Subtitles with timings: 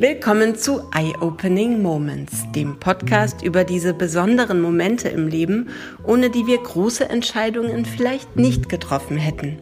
[0.00, 5.70] Willkommen zu Eye-Opening Moments, dem Podcast über diese besonderen Momente im Leben,
[6.04, 9.58] ohne die wir große Entscheidungen vielleicht nicht getroffen hätten.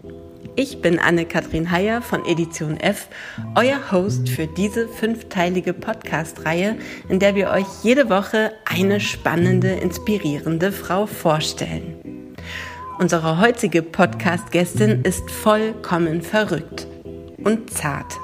[0.54, 3.08] Ich bin Anne-Kathrin Heyer von Edition F,
[3.54, 6.76] euer Host für diese fünfteilige Podcast-Reihe,
[7.08, 12.36] in der wir euch jede Woche eine spannende, inspirierende Frau vorstellen.
[12.98, 16.86] Unsere heutige Podcast-Gästin ist vollkommen verrückt
[17.42, 18.18] und zart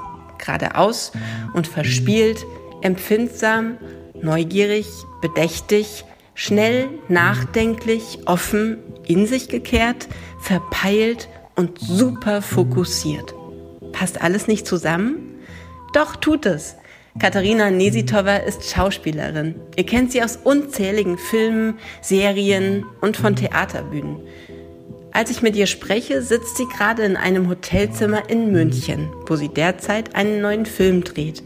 [0.44, 1.12] geradeaus
[1.54, 2.44] und verspielt,
[2.82, 3.78] empfindsam,
[4.20, 4.86] neugierig,
[5.20, 10.08] bedächtig, schnell, nachdenklich, offen, in sich gekehrt,
[10.40, 13.34] verpeilt und super fokussiert.
[13.92, 15.18] Passt alles nicht zusammen?
[15.92, 16.76] Doch tut es.
[17.18, 19.54] Katharina Nesitova ist Schauspielerin.
[19.76, 24.20] Ihr kennt sie aus unzähligen Filmen, Serien und von Theaterbühnen.
[25.14, 29.50] Als ich mit ihr spreche, sitzt sie gerade in einem Hotelzimmer in München, wo sie
[29.50, 31.42] derzeit einen neuen Film dreht.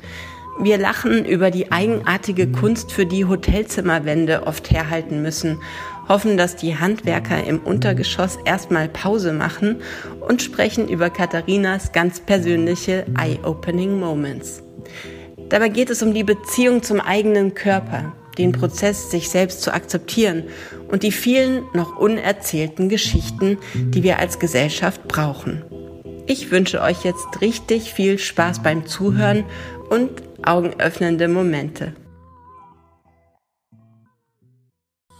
[0.60, 5.60] Wir lachen über die eigenartige Kunst, für die Hotelzimmerwände oft herhalten müssen,
[6.08, 9.82] hoffen, dass die Handwerker im Untergeschoss erstmal Pause machen
[10.20, 14.62] und sprechen über Katharinas ganz persönliche Eye-Opening Moments.
[15.48, 20.44] Dabei geht es um die Beziehung zum eigenen Körper, den Prozess, sich selbst zu akzeptieren
[20.88, 25.64] und die vielen noch unerzählten Geschichten, die wir als Gesellschaft brauchen.
[26.26, 29.44] Ich wünsche euch jetzt richtig viel Spaß beim Zuhören
[29.90, 30.10] und
[30.44, 31.94] augenöffnende Momente.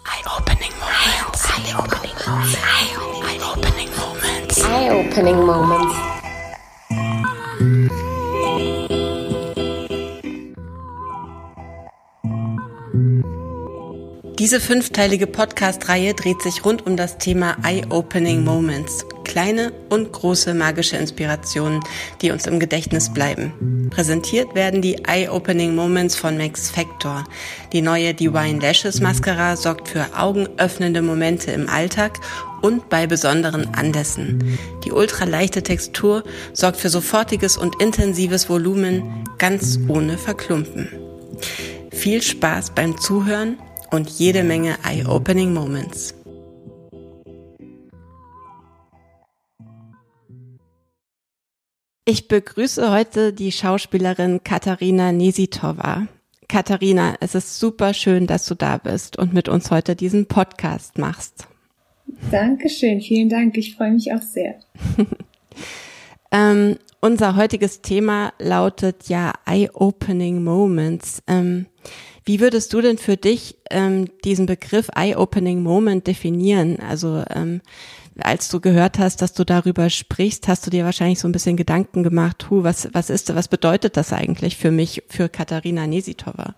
[0.05, 1.49] Eye-opening moments.
[1.49, 2.59] Eye-opening moments.
[3.37, 4.65] Eye-opening moments.
[4.65, 6.16] Eye-opening moments.
[14.39, 19.07] Diese fünfteilige Podcast-Reihe dreht sich rund um das Thema Eye-Opening Moments.
[19.25, 21.81] Kleine und große magische Inspirationen,
[22.21, 23.89] die uns im Gedächtnis bleiben.
[23.91, 27.25] Präsentiert werden die Eye-Opening Moments von Max Factor.
[27.73, 32.21] Die neue Divine Lashes Mascara sorgt für augenöffnende Momente im Alltag
[32.61, 34.59] und bei besonderen Anlässen.
[34.85, 40.91] Die ultraleichte Textur sorgt für sofortiges und intensives Volumen, ganz ohne Verklumpen.
[41.91, 43.57] Viel Spaß beim Zuhören
[43.91, 46.15] und jede Menge Eye-Opening Moments.
[52.09, 56.07] Ich begrüße heute die Schauspielerin Katharina Nesitova.
[56.49, 60.99] Katharina, es ist super schön, dass du da bist und mit uns heute diesen Podcast
[60.99, 61.49] machst.
[62.31, 63.57] Dankeschön, vielen Dank.
[63.57, 64.55] Ich freue mich auch sehr.
[66.31, 71.23] ähm, unser heutiges Thema lautet ja Eye-Opening Moments.
[71.27, 71.67] Ähm,
[72.27, 76.79] wie würdest du denn für dich ähm, diesen Begriff Eye-Opening Moment definieren?
[76.81, 77.63] Also ähm,
[78.19, 81.57] als du gehört hast, dass du darüber sprichst, hast du dir wahrscheinlich so ein bisschen
[81.57, 86.55] Gedanken gemacht, hu, was, was ist, was bedeutet das eigentlich für mich, für Katharina Nesitova?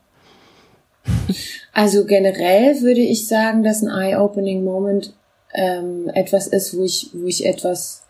[1.73, 5.15] Also generell würde ich sagen, dass ein Eye-Opening Moment
[5.55, 8.05] ähm, etwas ist, wo ich, wo ich etwas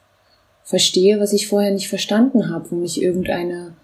[0.65, 3.75] verstehe, was ich vorher nicht verstanden habe, wo mich irgendeine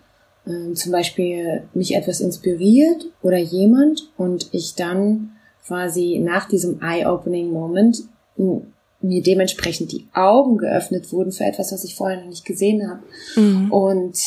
[0.46, 5.32] äh, zum Beispiel mich etwas inspiriert oder jemand und ich dann
[5.66, 8.04] quasi nach diesem Eye-Opening-Moment
[8.36, 13.02] mir dementsprechend die Augen geöffnet wurden für etwas, was ich vorher noch nicht gesehen habe
[13.36, 13.72] mhm.
[13.72, 14.18] und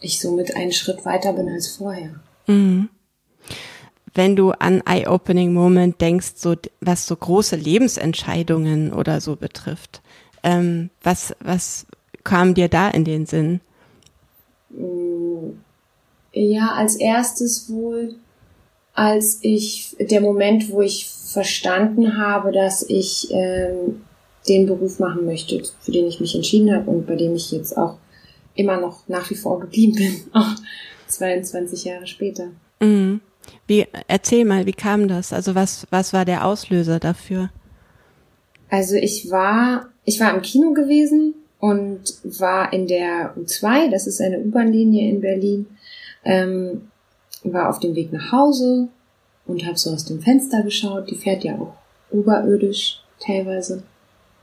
[0.00, 2.20] ich somit einen Schritt weiter bin als vorher.
[2.46, 2.88] Mhm.
[4.14, 10.02] Wenn du an Eye-Opening-Moment denkst, so was so große Lebensentscheidungen oder so betrifft,
[10.42, 11.86] ähm, was was
[12.22, 13.60] kam dir da in den Sinn?
[16.32, 18.14] Ja, als erstes wohl,
[18.94, 24.02] als ich, der Moment, wo ich verstanden habe, dass ich ähm,
[24.48, 27.76] den Beruf machen möchte, für den ich mich entschieden habe und bei dem ich jetzt
[27.76, 27.98] auch
[28.54, 30.54] immer noch nach wie vor geblieben bin, auch
[31.08, 32.48] 22 Jahre später.
[32.80, 33.20] Mhm.
[33.66, 35.32] Wie, erzähl mal, wie kam das?
[35.32, 37.50] Also was, was war der Auslöser dafür?
[38.70, 44.20] Also ich war, ich war im Kino gewesen und war in der U2, das ist
[44.20, 45.66] eine U-Bahn-Linie in Berlin,
[46.24, 46.88] ähm,
[47.44, 48.88] war auf dem Weg nach Hause
[49.46, 51.08] und habe so aus dem Fenster geschaut.
[51.08, 51.74] Die fährt ja auch
[52.10, 53.84] oberirdisch teilweise.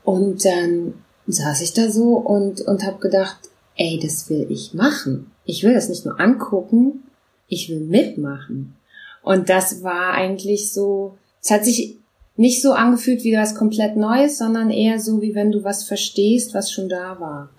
[0.02, 0.94] Und dann
[1.26, 3.36] saß ich da so und, und habe gedacht,
[3.76, 5.30] ey, das will ich machen.
[5.44, 7.02] Ich will das nicht nur angucken,
[7.48, 8.76] ich will mitmachen.
[9.22, 11.98] Und das war eigentlich so, es hat sich
[12.36, 16.54] nicht so angefühlt wie was komplett Neues, sondern eher so, wie wenn du was verstehst,
[16.54, 17.50] was schon da war.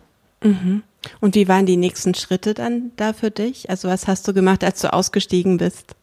[0.44, 0.84] Mhm.
[1.20, 3.70] Und wie waren die nächsten Schritte dann da für dich?
[3.70, 5.96] Also was hast du gemacht, als du ausgestiegen bist?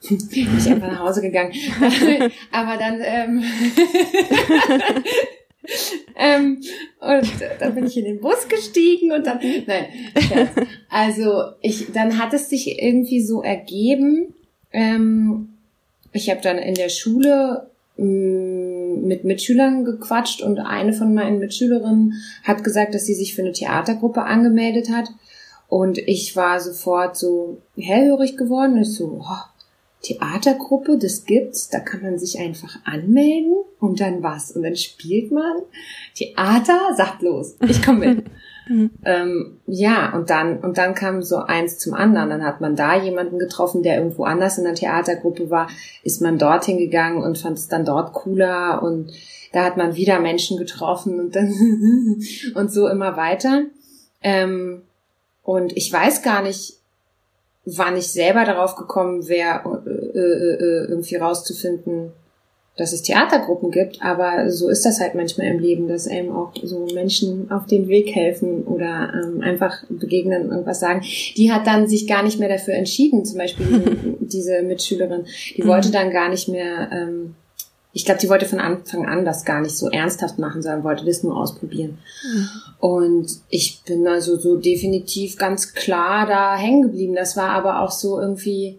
[0.02, 1.52] ich bin einfach nach Hause gegangen.
[2.52, 3.44] Aber dann, ähm,
[6.16, 6.60] ähm,
[7.00, 9.86] und dann bin ich in den Bus gestiegen und dann, nein,
[10.88, 14.34] also ich, dann hat es sich irgendwie so ergeben.
[14.72, 15.50] Ähm,
[16.12, 22.14] ich habe dann in der Schule mm, mit Mitschülern gequatscht und eine von meinen Mitschülerinnen
[22.44, 25.08] hat gesagt, dass sie sich für eine Theatergruppe angemeldet hat.
[25.68, 29.50] Und ich war sofort so hellhörig geworden und so, oh,
[30.02, 34.50] Theatergruppe, das gibt's, da kann man sich einfach anmelden und dann was?
[34.50, 35.62] Und dann spielt man
[36.14, 38.24] Theater, sagt los, ich komme mit.
[39.04, 42.30] ähm, ja, und dann, und dann kam so eins zum anderen.
[42.30, 45.68] Dann hat man da jemanden getroffen, der irgendwo anders in der Theatergruppe war,
[46.04, 49.12] ist man dorthin gegangen und fand es dann dort cooler und
[49.52, 51.52] da hat man wieder Menschen getroffen und dann
[52.54, 53.62] und so immer weiter.
[54.22, 54.82] Ähm,
[55.42, 56.76] und ich weiß gar nicht,
[57.64, 62.12] wann ich selber darauf gekommen wäre, äh, äh, äh, irgendwie rauszufinden,
[62.80, 66.52] dass es Theatergruppen gibt, aber so ist das halt manchmal im Leben, dass einem auch
[66.62, 71.02] so Menschen auf den Weg helfen oder ähm, einfach begegnen und irgendwas sagen.
[71.36, 75.88] Die hat dann sich gar nicht mehr dafür entschieden, zum Beispiel diese Mitschülerin, die wollte
[75.88, 75.92] mhm.
[75.92, 77.34] dann gar nicht mehr ähm,
[77.92, 81.04] ich glaube, die wollte von Anfang an das gar nicht so ernsthaft machen, sondern wollte
[81.04, 81.98] das nur ausprobieren.
[82.24, 82.48] Mhm.
[82.78, 87.16] Und ich bin also so definitiv ganz klar da hängen geblieben.
[87.16, 88.78] Das war aber auch so irgendwie,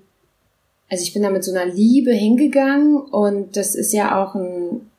[0.91, 4.91] also ich bin da mit so einer Liebe hingegangen und das ist ja auch ein,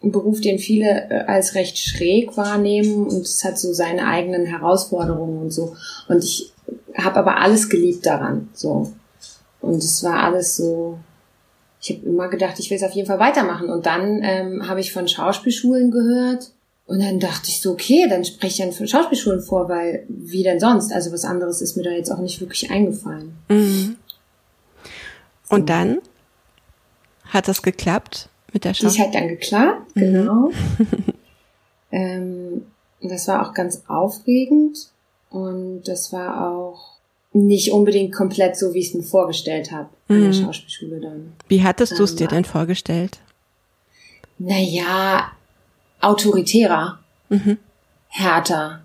[0.00, 4.46] ein Beruf, den viele äh, als recht schräg wahrnehmen und es hat so seine eigenen
[4.46, 5.74] Herausforderungen und so.
[6.08, 6.52] Und ich
[6.96, 8.92] habe aber alles geliebt daran, so.
[9.60, 10.98] Und es war alles so,
[11.82, 13.70] ich habe immer gedacht, ich will es auf jeden Fall weitermachen.
[13.70, 16.52] Und dann ähm, habe ich von Schauspielschulen gehört.
[16.86, 20.60] Und dann dachte ich so, okay, dann spreche ich an Schauspielschulen vor, weil wie denn
[20.60, 20.92] sonst?
[20.92, 23.32] Also was anderes ist mir da jetzt auch nicht wirklich eingefallen.
[23.48, 23.96] Mhm.
[25.48, 25.98] Und dann
[27.24, 29.02] hat das geklappt mit der Schauspiel?
[29.02, 30.00] Die hat dann geklappt, mhm.
[30.00, 30.50] genau.
[31.92, 32.66] ähm,
[33.00, 34.88] das war auch ganz aufregend
[35.30, 36.94] und das war auch
[37.32, 40.32] nicht unbedingt komplett so, wie ich es mir vorgestellt habe an der mhm.
[40.32, 41.32] Schauspielschule dann.
[41.48, 43.20] Wie hattest du es dir denn vorgestellt?
[44.38, 45.32] Naja,
[46.00, 47.58] autoritärer, mhm.
[48.08, 48.82] härter.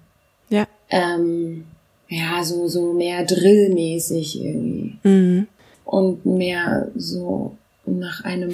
[0.50, 0.66] Ja.
[0.90, 1.66] Ähm,
[2.08, 4.98] ja, so, so mehr drillmäßig irgendwie.
[5.04, 5.48] Mhm.
[5.90, 8.52] Und mehr so nach einem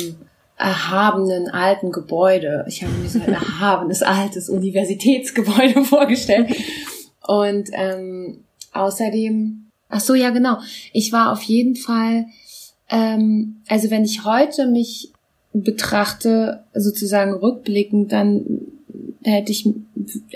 [0.57, 2.63] erhabenen alten Gebäude.
[2.67, 6.55] Ich habe mir so ein erhabenes altes Universitätsgebäude vorgestellt.
[7.27, 10.57] Und ähm, außerdem Ach so, ja, genau.
[10.93, 12.25] Ich war auf jeden Fall,
[12.89, 15.11] ähm, also wenn ich heute mich
[15.53, 18.45] betrachte, sozusagen rückblickend, dann
[19.23, 19.69] hätte ich,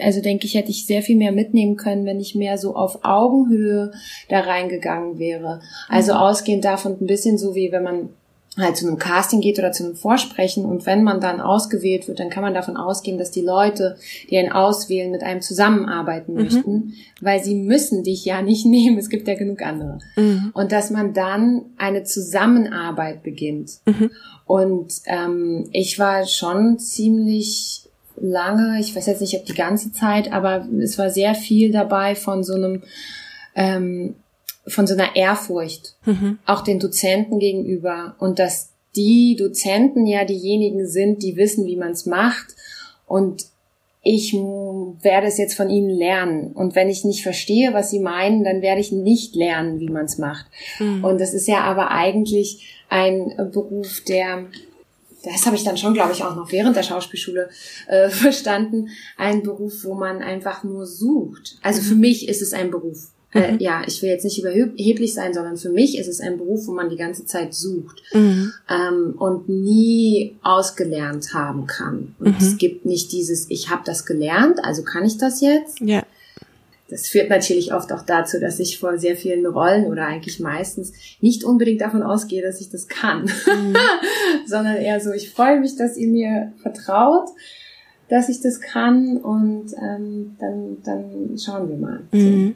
[0.02, 3.04] also denke ich, hätte ich sehr viel mehr mitnehmen können, wenn ich mehr so auf
[3.04, 3.92] Augenhöhe
[4.30, 5.62] da reingegangen wäre.
[5.88, 6.20] Also mhm.
[6.20, 8.10] ausgehend davon ein bisschen so wie wenn man
[8.58, 12.20] halt zu einem Casting geht oder zu einem Vorsprechen und wenn man dann ausgewählt wird,
[12.20, 13.96] dann kann man davon ausgehen, dass die Leute,
[14.30, 16.44] die einen auswählen, mit einem zusammenarbeiten mhm.
[16.44, 20.00] möchten, weil sie müssen dich ja nicht nehmen, es gibt ja genug andere.
[20.16, 20.52] Mhm.
[20.54, 23.80] Und dass man dann eine Zusammenarbeit beginnt.
[23.86, 24.12] Mhm.
[24.46, 27.89] Und ähm, ich war schon ziemlich
[28.22, 32.16] lange, ich weiß jetzt nicht, ob die ganze Zeit, aber es war sehr viel dabei
[32.16, 32.84] von so einem
[33.56, 34.16] ähm,
[34.68, 36.38] von so einer Ehrfurcht, mhm.
[36.46, 41.92] auch den Dozenten gegenüber und dass die Dozenten ja diejenigen sind, die wissen, wie man
[41.92, 42.56] es macht
[43.08, 43.46] und
[44.02, 46.54] ich werde es jetzt von ihnen lernen.
[46.54, 50.06] Und wenn ich nicht verstehe, was sie meinen, dann werde ich nicht lernen, wie man
[50.06, 50.46] es macht.
[50.80, 51.04] Mhm.
[51.04, 54.46] Und das ist ja aber eigentlich ein Beruf, der,
[55.24, 57.50] das habe ich dann schon, glaube ich, auch noch während der Schauspielschule
[57.88, 61.58] äh, verstanden, ein Beruf, wo man einfach nur sucht.
[61.62, 62.02] Also für mhm.
[62.02, 63.10] mich ist es ein Beruf.
[63.32, 63.60] Äh, mhm.
[63.60, 66.72] ja, ich will jetzt nicht überheblich sein, sondern für mich ist es ein Beruf, wo
[66.72, 68.52] man die ganze Zeit sucht mhm.
[68.68, 72.16] ähm, und nie ausgelernt haben kann.
[72.18, 72.48] Und mhm.
[72.48, 75.80] es gibt nicht dieses, ich habe das gelernt, also kann ich das jetzt.
[75.80, 76.04] Ja.
[76.90, 80.94] Das führt natürlich oft auch dazu, dass ich vor sehr vielen Rollen oder eigentlich meistens
[81.22, 83.76] nicht unbedingt davon ausgehe, dass ich das kann, mhm.
[84.46, 87.30] sondern eher so, ich freue mich, dass ihr mir vertraut,
[88.10, 92.02] dass ich das kann und ähm, dann, dann schauen wir mal.
[92.12, 92.56] Mhm.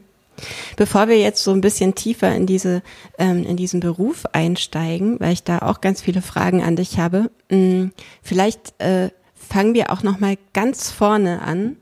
[0.75, 2.81] Bevor wir jetzt so ein bisschen tiefer in diese
[3.19, 7.29] ähm, in diesen Beruf einsteigen, weil ich da auch ganz viele Fragen an dich habe,
[7.51, 7.91] mh, mm,
[8.23, 11.77] vielleicht äh, fangen wir auch noch mal ganz vorne an,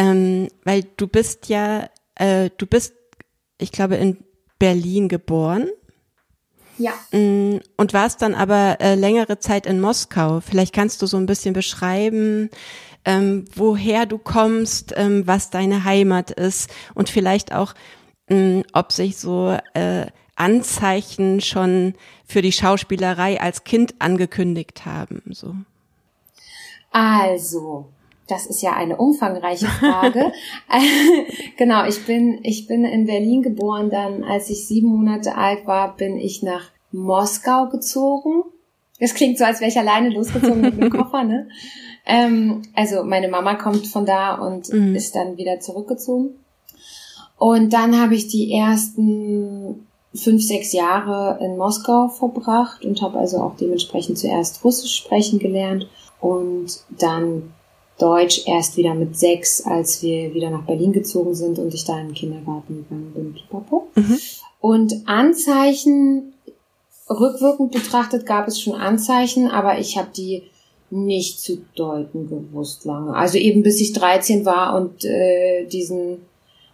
[0.00, 2.94] ähm, weil du bist ja äh, du bist,
[3.58, 4.24] ich glaube in
[4.58, 5.68] Berlin geboren.
[6.78, 6.92] Ja.
[7.12, 10.40] Mm, und warst dann aber äh, längere Zeit in Moskau.
[10.40, 12.48] Vielleicht kannst du so ein bisschen beschreiben,
[13.04, 17.74] ähm, woher du kommst, ähm, was deine Heimat ist und vielleicht auch,
[18.28, 25.22] ähm, ob sich so äh, Anzeichen schon für die Schauspielerei als Kind angekündigt haben.
[25.32, 25.54] So.
[26.92, 27.92] Also,
[28.30, 30.32] das ist ja eine umfangreiche Frage.
[31.56, 33.90] genau, ich bin, ich bin in Berlin geboren.
[33.90, 38.44] Dann, als ich sieben Monate alt war, bin ich nach Moskau gezogen.
[38.98, 41.48] Das klingt so, als wäre ich alleine losgezogen mit einem Koffer, ne?
[42.06, 44.94] Ähm, also meine Mama kommt von da und mhm.
[44.94, 46.34] ist dann wieder zurückgezogen.
[47.38, 53.38] Und dann habe ich die ersten fünf, sechs Jahre in Moskau verbracht und habe also
[53.38, 55.88] auch dementsprechend zuerst Russisch sprechen gelernt
[56.20, 57.52] und dann
[58.00, 62.00] Deutsch erst wieder mit sechs, als wir wieder nach Berlin gezogen sind und ich da
[62.00, 63.34] in den Kindergarten gegangen bin.
[63.34, 63.88] Pipapo.
[63.94, 64.18] Mhm.
[64.60, 66.32] Und Anzeichen,
[67.08, 70.42] rückwirkend betrachtet gab es schon Anzeichen, aber ich habe die
[70.90, 73.14] nicht zu deuten gewusst lange.
[73.14, 76.18] Also eben bis ich 13 war und äh, diesen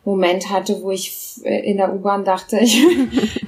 [0.04, 1.12] Moment hatte, wo ich
[1.45, 2.83] äh, in der U-Bahn dachte, ich,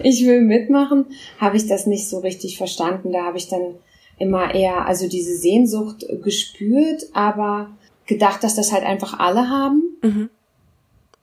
[0.02, 1.06] ich will mitmachen,
[1.38, 3.12] habe ich das nicht so richtig verstanden.
[3.12, 3.76] Da habe ich dann
[4.18, 7.70] immer eher, also diese Sehnsucht gespürt, aber
[8.06, 9.82] gedacht, dass das halt einfach alle haben.
[10.02, 10.30] Mhm.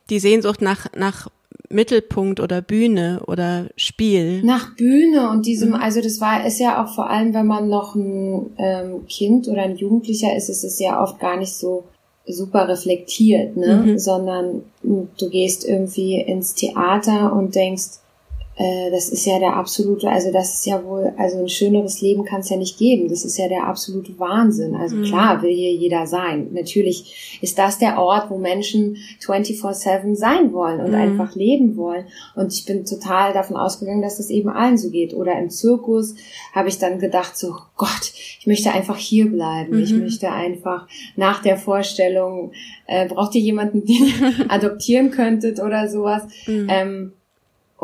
[0.10, 1.30] Die Sehnsucht nach, nach
[1.70, 4.44] Mittelpunkt oder Bühne oder Spiel.
[4.44, 5.76] Nach Bühne und diesem, mhm.
[5.76, 9.64] also das war, ist ja auch vor allem, wenn man noch ein ähm, Kind oder
[9.64, 11.84] ein Jugendlicher ist, ist es ja oft gar nicht so
[12.28, 13.84] super reflektiert, ne?
[13.86, 14.00] Mhm.
[14.00, 18.00] Sondern du gehst irgendwie ins Theater und denkst,
[18.58, 22.24] äh, das ist ja der absolute, also das ist ja wohl, also ein schöneres Leben
[22.24, 23.10] kann es ja nicht geben.
[23.10, 24.76] Das ist ja der absolute Wahnsinn.
[24.76, 25.04] Also mhm.
[25.04, 26.48] klar will hier jeder sein.
[26.54, 30.96] Natürlich ist das der Ort, wo Menschen 24-7 sein wollen und mhm.
[30.96, 32.06] einfach leben wollen.
[32.36, 35.14] Und ich bin total davon ausgegangen, dass das eben allen so geht.
[35.14, 36.16] Oder im Zirkus
[36.54, 39.76] habe ich dann gedacht, so Gott, ich möchte einfach hier bleiben.
[39.76, 39.84] Mhm.
[39.84, 42.54] Ich möchte einfach nach der Vorstellung,
[42.88, 46.24] äh, braucht ihr jemanden, den ihr adoptieren könntet oder sowas.
[46.48, 46.68] Mhm.
[46.70, 47.14] Ähm,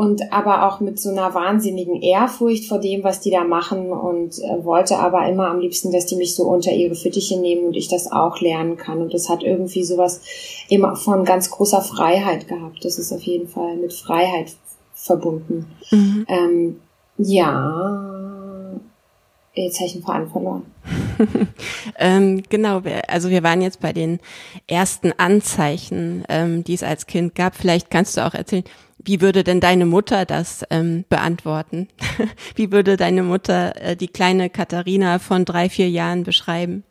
[0.01, 4.39] und aber auch mit so einer wahnsinnigen Ehrfurcht vor dem, was die da machen und
[4.39, 7.75] äh, wollte aber immer am liebsten, dass die mich so unter ihre Fittiche nehmen und
[7.75, 8.99] ich das auch lernen kann.
[8.99, 10.21] Und das hat irgendwie sowas
[10.69, 12.83] immer von ganz großer Freiheit gehabt.
[12.83, 14.55] Das ist auf jeden Fall mit Freiheit
[14.95, 15.67] verbunden.
[15.91, 16.25] Mhm.
[16.27, 16.79] Ähm,
[17.19, 18.71] ja,
[19.53, 20.65] jetzt habe ich einen Verein verloren.
[21.99, 24.19] ähm, genau, also wir waren jetzt bei den
[24.65, 27.55] ersten Anzeichen, ähm, die es als Kind gab.
[27.55, 28.63] Vielleicht kannst du auch erzählen,
[29.03, 31.87] wie würde denn deine Mutter das ähm, beantworten?
[32.55, 36.83] Wie würde deine Mutter äh, die kleine Katharina von drei, vier Jahren beschreiben?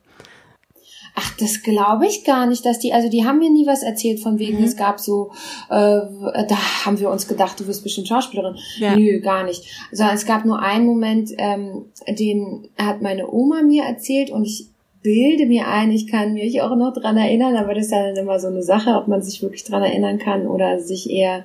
[1.14, 4.20] Ach, das glaube ich gar nicht, dass die, also die haben mir nie was erzählt
[4.20, 4.64] von wegen, mhm.
[4.64, 5.32] es gab so,
[5.68, 8.56] äh, da haben wir uns gedacht, du wirst bestimmt Schauspielerin.
[8.78, 8.96] Ja.
[8.96, 9.64] Nö, gar nicht.
[9.92, 14.68] Sondern es gab nur einen Moment, ähm, den hat meine Oma mir erzählt und ich
[15.02, 18.16] bilde mir ein, ich kann mich auch noch dran erinnern, aber das ist ja dann
[18.16, 21.44] immer so eine Sache, ob man sich wirklich dran erinnern kann oder sich eher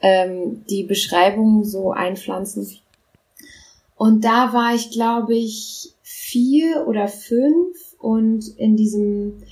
[0.00, 2.68] ähm, die Beschreibung so einpflanzen.
[3.96, 9.42] Und da war ich, glaube ich, vier oder fünf und in diesem,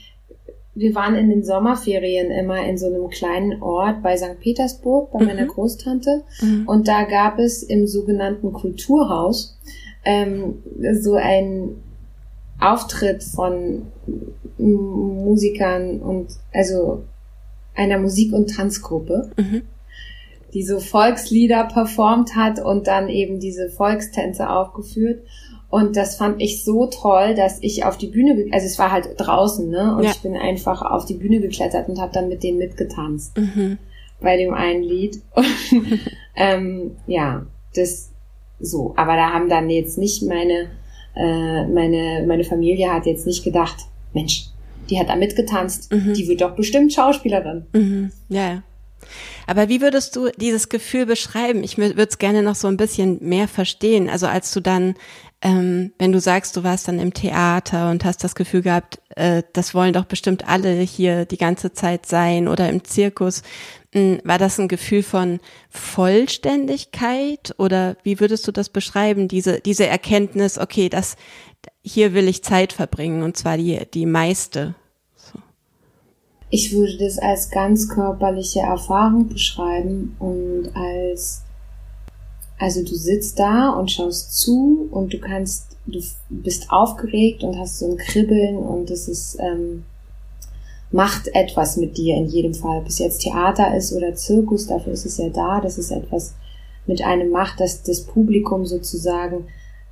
[0.75, 4.39] wir waren in den Sommerferien immer in so einem kleinen Ort bei St.
[4.41, 5.27] Petersburg, bei mhm.
[5.27, 6.23] meiner Großtante.
[6.41, 6.69] Mhm.
[6.69, 9.59] Und da gab es im sogenannten Kulturhaus
[10.05, 10.63] ähm,
[10.93, 11.83] so ein
[12.61, 13.87] Auftritt von
[14.59, 17.03] Musikern und also
[17.75, 19.31] einer Musik- und Tanzgruppe.
[19.37, 19.63] Mhm
[20.55, 25.23] die so Volkslieder performt hat und dann eben diese Volkstänze aufgeführt.
[25.69, 29.09] Und das fand ich so toll, dass ich auf die Bühne, also es war halt
[29.17, 29.97] draußen, ne?
[29.97, 30.11] Und ja.
[30.11, 33.79] ich bin einfach auf die Bühne geklettert und habe dann mit denen mitgetanzt mhm.
[34.21, 35.21] bei dem einen Lied.
[35.35, 36.01] Und,
[36.37, 38.13] ähm, ja, das
[38.61, 38.95] so.
[38.97, 40.71] Aber da haben dann jetzt nicht meine,
[41.17, 43.77] äh, meine, meine Familie hat jetzt nicht gedacht,
[44.15, 44.47] Mensch,
[44.89, 46.15] die hat da mitgetanzt, mhm.
[46.15, 47.67] die wird doch bestimmt Schauspielerin.
[47.73, 48.13] Mhm.
[48.29, 48.63] Ja, ja.
[49.47, 51.63] Aber wie würdest du dieses Gefühl beschreiben?
[51.65, 54.09] Ich würde es gerne noch so ein bisschen mehr verstehen.
[54.09, 54.95] Also als du dann,
[55.43, 59.43] ähm, wenn du sagst, du warst dann im Theater und hast das Gefühl gehabt, äh,
[59.53, 63.43] das wollen doch bestimmt alle hier die ganze Zeit sein oder im Zirkus,
[63.93, 69.29] hm, war das ein Gefühl von Vollständigkeit oder wie würdest du das beschreiben?
[69.29, 71.17] Diese diese Erkenntnis, okay, das
[71.83, 74.75] hier will ich Zeit verbringen und zwar die die meiste.
[76.49, 81.43] Ich würde das als ganz körperliche Erfahrung beschreiben und als,
[82.59, 86.01] also du sitzt da und schaust zu und du kannst, du
[86.31, 89.85] bist aufgeregt und hast so ein Kribbeln und das ist, ähm,
[90.93, 92.79] macht etwas mit dir in jedem Fall.
[92.79, 96.35] Ob es jetzt Theater ist oder Zirkus, dafür ist es ja da, dass es etwas
[96.87, 99.49] mit einem macht, dass das Publikum sozusagen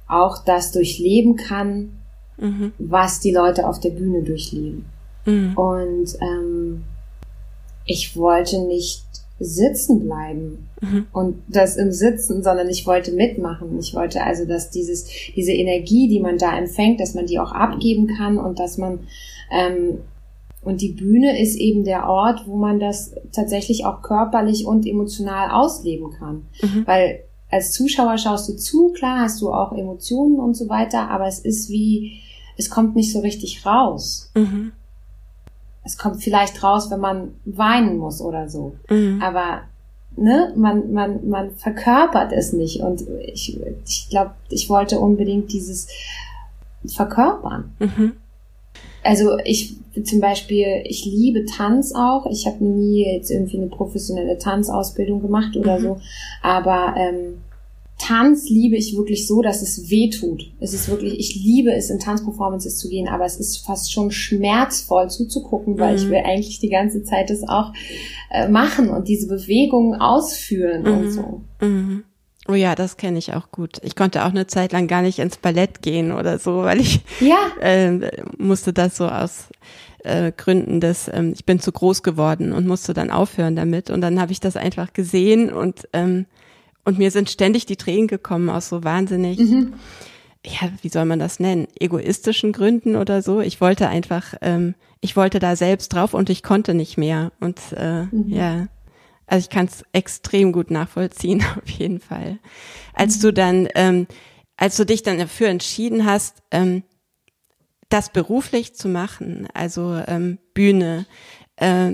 [0.07, 1.99] auch das durchleben kann,
[2.37, 2.73] mhm.
[2.79, 4.87] was die Leute auf der Bühne durchleben.
[5.27, 5.57] Mhm.
[5.57, 6.85] Und ähm,
[7.87, 9.05] ich wollte nicht
[9.41, 11.07] sitzen bleiben mhm.
[11.13, 13.79] und das im Sitzen, sondern ich wollte mitmachen.
[13.79, 17.53] Ich wollte also, dass dieses, diese Energie, die man da empfängt, dass man die auch
[17.53, 19.01] abgeben kann und dass man
[19.51, 19.99] ähm,
[20.63, 25.51] Und die Bühne ist eben der Ort, wo man das tatsächlich auch körperlich und emotional
[25.51, 26.47] ausleben kann.
[26.63, 26.87] Mhm.
[26.87, 31.27] Weil als Zuschauer schaust du zu, klar hast du auch Emotionen und so weiter, aber
[31.27, 32.21] es ist wie,
[32.57, 34.31] es kommt nicht so richtig raus.
[34.35, 34.73] Mhm.
[35.85, 38.75] Es kommt vielleicht raus, wenn man weinen muss oder so.
[38.89, 39.21] Mhm.
[39.23, 39.63] Aber
[40.17, 42.81] ne, man, man, man verkörpert es nicht.
[42.81, 45.89] Und ich, ich glaube, ich wollte unbedingt dieses
[46.87, 47.75] verkörpern.
[47.79, 48.13] Mhm.
[49.03, 52.27] Also ich zum Beispiel, ich liebe Tanz auch.
[52.27, 55.83] Ich habe nie jetzt irgendwie eine professionelle Tanzausbildung gemacht oder mhm.
[55.83, 56.01] so,
[56.43, 57.39] aber ähm,
[57.99, 60.53] Tanz liebe ich wirklich so, dass es weh tut.
[60.61, 64.11] Es ist wirklich, ich liebe es, in Tanzperformances zu gehen, aber es ist fast schon
[64.11, 65.99] schmerzvoll zuzugucken, weil mhm.
[65.99, 67.73] ich will eigentlich die ganze Zeit das auch
[68.31, 70.99] äh, machen und diese Bewegungen ausführen mhm.
[70.99, 71.41] und so.
[71.61, 72.05] Mhm.
[72.47, 73.79] Oh ja, das kenne ich auch gut.
[73.83, 77.01] Ich konnte auch eine Zeit lang gar nicht ins Ballett gehen oder so, weil ich
[77.21, 77.39] ja.
[77.61, 79.49] äh, musste das so aus
[80.05, 83.89] äh, Gründen des, ähm, ich bin zu groß geworden und musste dann aufhören damit.
[83.89, 86.27] Und dann habe ich das einfach gesehen und ähm,
[86.85, 89.75] und mir sind ständig die Tränen gekommen aus so wahnsinnig, mhm.
[90.45, 93.41] ja, wie soll man das nennen, egoistischen Gründen oder so.
[93.41, 97.33] Ich wollte einfach, ähm, ich wollte da selbst drauf und ich konnte nicht mehr.
[97.41, 98.29] Und äh, mhm.
[98.29, 98.69] ja,
[99.27, 102.39] also ich kann es extrem gut nachvollziehen, auf jeden Fall.
[102.93, 103.23] Als mhm.
[103.23, 104.07] du dann, ähm,
[104.57, 106.83] als du dich dann dafür entschieden hast, ähm,
[107.89, 111.07] das beruflich zu machen, also ähm, Bühne,
[111.57, 111.93] äh,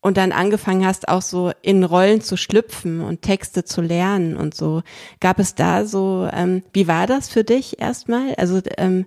[0.00, 4.54] und dann angefangen hast, auch so in Rollen zu schlüpfen und Texte zu lernen und
[4.54, 4.82] so.
[5.20, 8.34] Gab es da so, ähm, wie war das für dich erstmal?
[8.36, 9.06] Also ähm,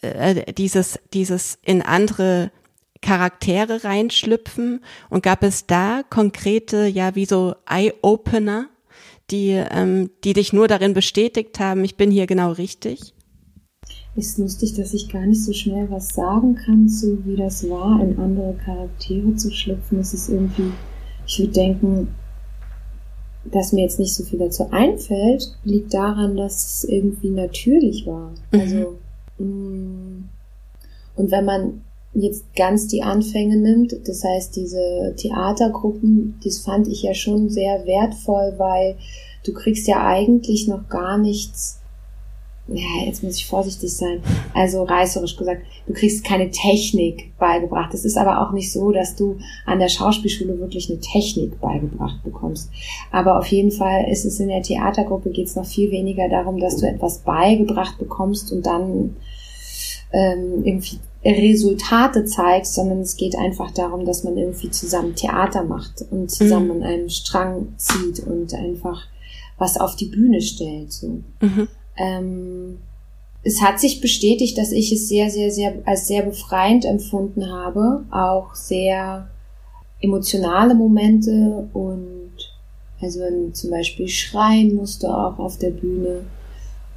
[0.00, 2.50] äh, dieses, dieses in andere
[3.02, 8.68] Charaktere reinschlüpfen und gab es da konkrete, ja, wie so Eye-Opener,
[9.30, 13.14] die, ähm, die dich nur darin bestätigt haben, ich bin hier genau richtig?
[14.16, 18.00] Ist lustig, dass ich gar nicht so schnell was sagen kann, so wie das war,
[18.00, 19.98] in andere Charaktere zu schlüpfen.
[19.98, 20.72] Es ist irgendwie,
[21.26, 22.08] ich würde denken,
[23.44, 28.30] dass mir jetzt nicht so viel dazu einfällt, liegt daran, dass es irgendwie natürlich war.
[28.52, 28.60] Mhm.
[28.60, 28.98] Also,
[29.38, 30.28] mm,
[31.16, 31.82] und wenn man
[32.14, 37.84] jetzt ganz die Anfänge nimmt, das heißt diese Theatergruppen, das fand ich ja schon sehr
[37.86, 38.96] wertvoll, weil
[39.44, 41.80] du kriegst ja eigentlich noch gar nichts
[42.66, 44.22] ja, jetzt muss ich vorsichtig sein,
[44.54, 47.92] also reißerisch gesagt, du kriegst keine Technik beigebracht.
[47.92, 52.24] Es ist aber auch nicht so, dass du an der Schauspielschule wirklich eine Technik beigebracht
[52.24, 52.70] bekommst.
[53.10, 56.58] Aber auf jeden Fall ist es in der Theatergruppe geht es noch viel weniger darum,
[56.58, 59.16] dass du etwas beigebracht bekommst und dann
[60.12, 66.04] ähm, irgendwie Resultate zeigst, sondern es geht einfach darum, dass man irgendwie zusammen Theater macht
[66.10, 66.72] und zusammen mhm.
[66.72, 69.02] an einem Strang zieht und einfach
[69.58, 70.92] was auf die Bühne stellt.
[70.92, 71.20] So.
[71.40, 72.78] Mhm ähm,
[73.42, 78.04] es hat sich bestätigt, dass ich es sehr, sehr, sehr als sehr befreiend empfunden habe,
[78.10, 79.28] auch sehr
[80.00, 82.32] emotionale Momente und
[83.00, 86.24] also wenn zum Beispiel schreien musste auch auf der Bühne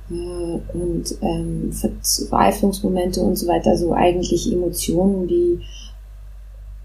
[0.10, 5.60] äh, und ähm, Verzweiflungsmomente und so weiter, so eigentlich Emotionen, die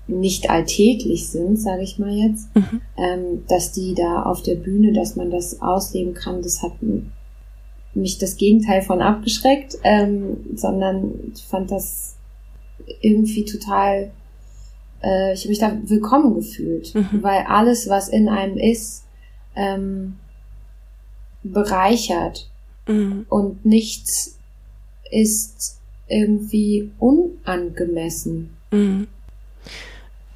[0.09, 2.81] nicht alltäglich sind, sage ich mal jetzt, mhm.
[2.96, 6.72] ähm, dass die da auf der Bühne, dass man das ausleben kann, das hat
[7.94, 12.16] mich das Gegenteil von abgeschreckt, ähm, sondern ich fand das
[13.00, 14.11] irgendwie total,
[15.02, 17.22] äh, ich habe mich da willkommen gefühlt, mhm.
[17.22, 19.05] weil alles, was in einem ist,
[19.55, 20.16] ähm,
[21.42, 22.48] bereichert
[22.87, 23.26] mhm.
[23.28, 24.38] und nichts
[25.11, 25.78] ist
[26.09, 28.57] irgendwie unangemessen.
[28.70, 29.09] Mhm.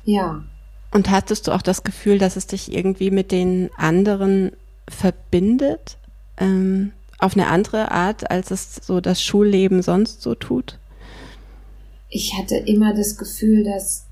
[0.04, 0.44] Ja.
[0.92, 4.52] Und hattest du auch das Gefühl, dass es dich irgendwie mit den anderen
[4.88, 5.98] verbindet?
[6.38, 10.79] Ähm, auf eine andere Art, als es so das Schulleben sonst so tut?
[12.09, 14.07] Ich hatte immer das Gefühl, dass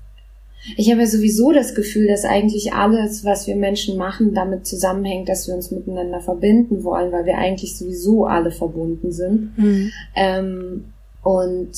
[0.77, 5.29] ich habe ja sowieso das Gefühl, dass eigentlich alles, was wir Menschen machen, damit zusammenhängt,
[5.29, 9.55] dass wir uns miteinander verbinden wollen, weil wir eigentlich sowieso alle verbunden sind.
[9.57, 9.91] Mhm.
[10.15, 10.85] Ähm,
[11.21, 11.69] und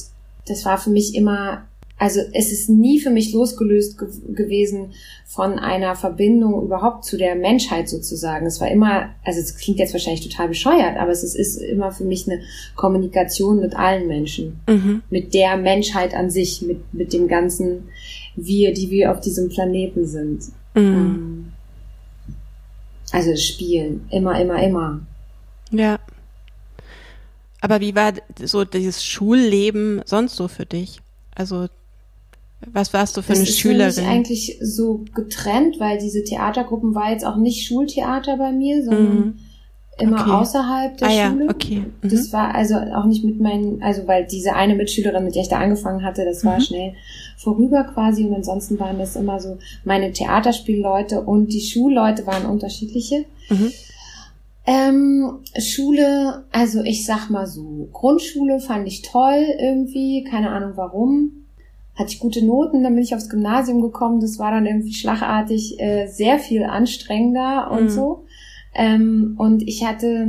[0.48, 1.66] das war für mich immer
[2.00, 4.94] also es ist nie für mich losgelöst ge gewesen
[5.26, 8.46] von einer Verbindung überhaupt zu der Menschheit sozusagen.
[8.46, 11.92] Es war immer, also es klingt jetzt wahrscheinlich total bescheuert, aber es ist, ist immer
[11.92, 12.42] für mich eine
[12.76, 15.02] Kommunikation mit allen Menschen, mhm.
[15.10, 17.90] mit der Menschheit an sich, mit, mit dem ganzen
[18.36, 20.44] Wir, die wir auf diesem Planeten sind.
[20.76, 20.82] Mhm.
[20.82, 21.52] Ähm,
[23.12, 25.00] also spielen, immer, immer, immer.
[25.72, 26.00] Ja.
[27.60, 31.00] Aber wie war so dieses Schulleben sonst so für dich?
[31.34, 31.68] Also
[32.65, 33.91] was warst du für das eine ist Schülerin?
[33.93, 38.84] Für mich eigentlich so getrennt, weil diese Theatergruppen war jetzt auch nicht Schultheater bei mir,
[38.84, 39.39] sondern mhm.
[40.00, 40.32] immer Okay.
[40.32, 41.48] außerhalb der Ah ja, Schule.
[41.50, 41.84] okay.
[42.02, 42.10] Mhm.
[42.10, 45.50] Das war also auch nicht mit meinen, also weil diese eine Mitschülerin, mit der ich
[45.50, 46.62] da angefangen hatte, das war Mhm.
[46.63, 46.93] schnell
[47.38, 53.26] vorüber quasi und ansonsten waren das immer so meine Theaterspielleute und die Schulleute waren unterschiedliche.
[53.50, 53.72] Mhm.
[54.65, 61.32] Ähm, Schule, also ich sag mal so, Grundschule fand ich toll irgendwie, keine Ahnung warum.
[61.98, 65.80] Hatte ich gute Noten, dann bin ich aufs Gymnasium gekommen, das war dann irgendwie schlagartig
[65.80, 67.90] äh, sehr viel anstrengender und Mhm.
[67.90, 68.24] so.
[68.76, 70.28] Ähm, und ich hatte,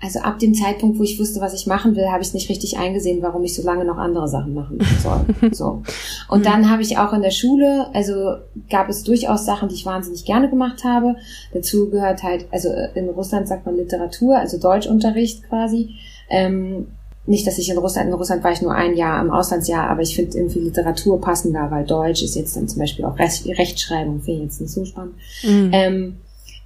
[0.00, 2.78] also ab dem Zeitpunkt, wo ich wusste, was ich machen will, habe ich nicht richtig
[2.78, 5.24] eingesehen, warum ich so lange noch andere Sachen machen soll.
[5.52, 5.82] so.
[6.30, 6.44] Und Mhm.
[6.44, 8.36] dann habe ich auch in der Schule, also
[8.70, 11.16] gab es durchaus Sachen, die ich wahnsinnig gerne gemacht habe.
[11.52, 15.90] Dazu gehört halt, also in Russland sagt man Literatur, also Deutschunterricht quasi.
[16.30, 16.86] Ähm,
[17.26, 20.02] nicht, dass ich in Russland, in Russland war ich nur ein Jahr im Auslandsjahr, aber
[20.02, 24.20] ich finde irgendwie Literatur passender, weil Deutsch ist jetzt dann zum Beispiel auch Recht, Rechtschreibung,
[24.20, 25.14] finde ich jetzt nicht so spannend.
[25.42, 25.70] Mhm.
[25.72, 26.16] Ähm,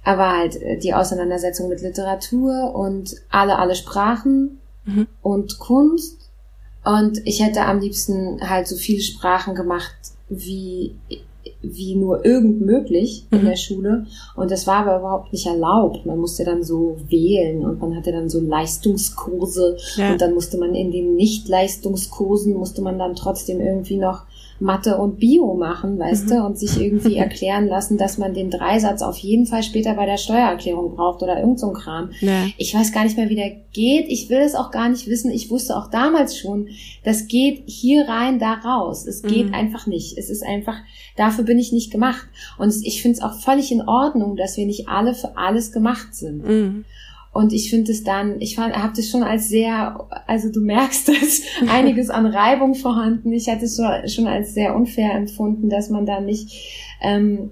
[0.03, 5.07] aber halt äh, die Auseinandersetzung mit Literatur und alle, alle Sprachen Mhm.
[5.21, 6.17] und Kunst.
[6.83, 9.93] Und ich hätte am liebsten halt so viele Sprachen gemacht,
[10.29, 10.95] wie,
[11.63, 13.45] wie nur irgend möglich in Mhm.
[13.45, 14.05] der Schule.
[14.35, 16.05] Und das war aber überhaupt nicht erlaubt.
[16.05, 20.11] Man musste dann so wählen und man hatte dann so Leistungskurse Ja.
[20.11, 24.23] und dann musste man in den Nicht-Leistungskursen musste man dann trotzdem irgendwie noch
[24.61, 26.29] Mathe und Bio machen, weißt Mhm.
[26.29, 30.05] du, und sich irgendwie erklären lassen, dass man den Dreisatz auf jeden Fall später bei
[30.05, 32.11] der Steuererklärung braucht oder irgend so ein Kram.
[32.21, 32.45] Ja.
[32.57, 34.05] Ich weiß gar nicht mehr, wie der geht.
[34.07, 35.31] Ich will es auch gar nicht wissen.
[35.31, 36.67] Ich wusste auch damals schon,
[37.03, 39.05] das geht hier rein, da raus.
[39.07, 39.53] Es geht Mhm.
[39.53, 40.17] einfach nicht.
[40.17, 40.75] Es ist einfach,
[41.17, 42.27] dafür bin ich nicht gemacht.
[42.57, 46.13] Und ich finde es auch völlig in Ordnung, dass wir nicht alle für alles gemacht
[46.15, 46.45] sind.
[46.47, 46.85] Mhm.
[47.33, 51.43] Und ich finde es dann, ich habe das schon als sehr, also du merkst es,
[51.69, 53.31] einiges an Reibung vorhanden.
[53.31, 53.79] Ich hatte es
[54.13, 56.49] schon, als sehr unfair empfunden, dass man da nicht
[57.01, 57.51] ähm,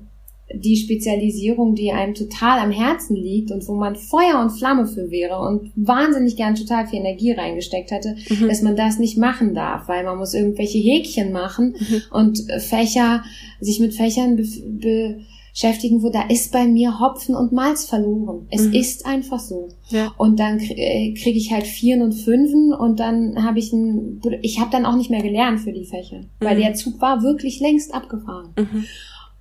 [0.54, 5.12] die Spezialisierung, die einem total am Herzen liegt und wo man Feuer und Flamme für
[5.12, 8.48] wäre und wahnsinnig gern total viel Energie reingesteckt hätte, Mhm.
[8.48, 12.02] dass man das nicht machen darf, weil man muss irgendwelche Häkchen machen Mhm.
[12.12, 13.24] und Fächer,
[13.62, 15.20] sich mit Fächern be
[15.52, 18.48] beschäftigen, wo da ist bei mir Hopfen und Malz verloren.
[18.52, 18.74] Es Mhm.
[18.74, 19.70] ist einfach so.
[19.90, 20.14] Ja.
[20.18, 24.60] Und dann äh, kriege ich halt Vieren und Fünfen und dann habe ich ein, ich
[24.60, 26.62] habe dann auch nicht mehr gelernt für die Fächer, weil Mhm.
[26.62, 28.50] der Zug war wirklich längst abgefahren.
[28.58, 28.86] Mhm.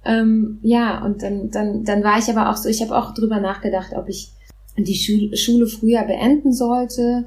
[0.05, 3.41] Ähm, ja, und dann, dann, dann war ich aber auch so, ich habe auch drüber
[3.41, 4.31] nachgedacht, ob ich
[4.77, 4.95] die
[5.37, 7.27] Schule früher beenden sollte.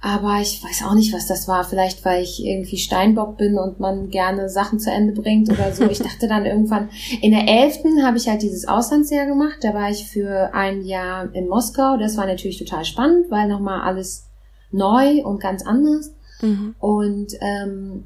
[0.00, 1.64] Aber ich weiß auch nicht, was das war.
[1.64, 5.84] Vielleicht, weil ich irgendwie Steinbock bin und man gerne Sachen zu Ende bringt oder so.
[5.90, 6.88] Ich dachte dann irgendwann,
[7.20, 9.58] in der Elften habe ich halt dieses Auslandsjahr gemacht.
[9.62, 11.96] Da war ich für ein Jahr in Moskau.
[11.96, 14.26] Das war natürlich total spannend, weil nochmal alles
[14.70, 16.12] neu und ganz anders.
[16.42, 16.76] Mhm.
[16.78, 18.04] Und ähm,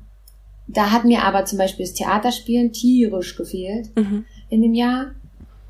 [0.68, 4.24] da hat mir aber zum Beispiel das Theaterspielen tierisch gefehlt Mhm.
[4.48, 5.10] in dem Jahr.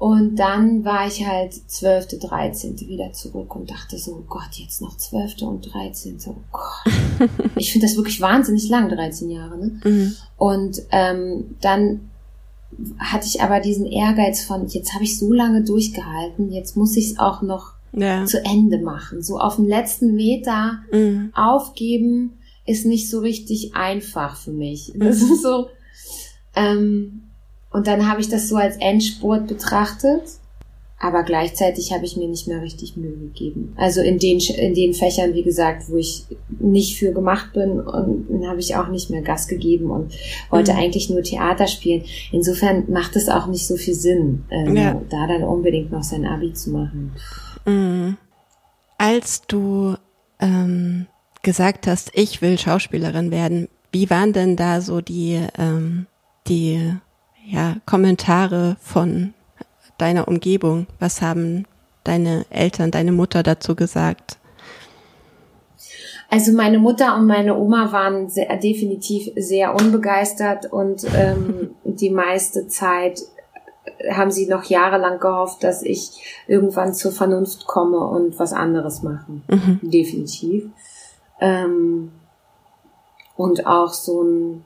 [0.03, 2.77] Und dann war ich halt 12., 13.
[2.89, 5.43] wieder zurück und dachte so, oh Gott, jetzt noch 12.
[5.43, 6.19] und 13.
[6.27, 7.31] Oh Gott.
[7.55, 9.57] ich finde das wirklich wahnsinnig lang, 13 Jahre.
[9.59, 9.81] Ne?
[9.85, 10.13] Mhm.
[10.39, 12.11] Und ähm, dann
[12.99, 17.13] hatte ich aber diesen Ehrgeiz von, jetzt habe ich so lange durchgehalten, jetzt muss ich
[17.13, 18.25] es auch noch Ja.
[18.25, 19.23] zu Ende machen.
[19.23, 21.31] So auf dem letzten Meter Mhm.
[21.33, 22.33] aufgeben
[22.67, 24.91] ist nicht so richtig einfach für mich.
[24.97, 25.33] Das Mhm.
[25.33, 25.69] ist so.
[26.57, 27.22] Ähm,
[27.73, 30.23] und dann habe ich das so als Endspurt betrachtet,
[30.99, 33.75] aber gleichzeitig habe ich mir nicht mehr richtig Mühe gegeben.
[33.77, 36.25] Also in den in den Fächern, wie gesagt, wo ich
[36.61, 40.13] nicht für gemacht bin, und dann habe ich auch nicht mehr Gas gegeben und
[40.51, 40.79] wollte Mhm.
[40.79, 42.05] eigentlich nur Theater spielen.
[42.31, 45.01] Insofern macht es auch nicht so viel Sinn, ähm, Ja.
[45.11, 47.13] da dann unbedingt noch sein Abi zu machen.
[47.67, 48.17] Mhm.
[48.99, 49.97] Als du
[50.39, 51.07] ähm,
[51.43, 56.07] gesagt hast, ich will Schauspielerin werden, wie waren denn da so die, ähm,
[56.47, 56.95] die
[57.45, 59.35] ja, Kommentare von
[59.99, 60.87] deiner Umgebung?
[60.99, 61.67] Was haben
[62.05, 64.39] deine Eltern, deine Mutter dazu gesagt?
[66.29, 72.69] Also meine Mutter und meine Oma waren sehr, definitiv sehr unbegeistert und ähm, die meiste
[72.69, 73.21] Zeit
[74.11, 79.31] haben sie noch jahrelang gehofft, dass ich irgendwann zur Vernunft komme und was anderes mache.
[79.49, 79.81] Mhm.
[79.83, 80.71] Definitiv.
[81.41, 82.13] Ähm,
[83.37, 84.65] und auch so ein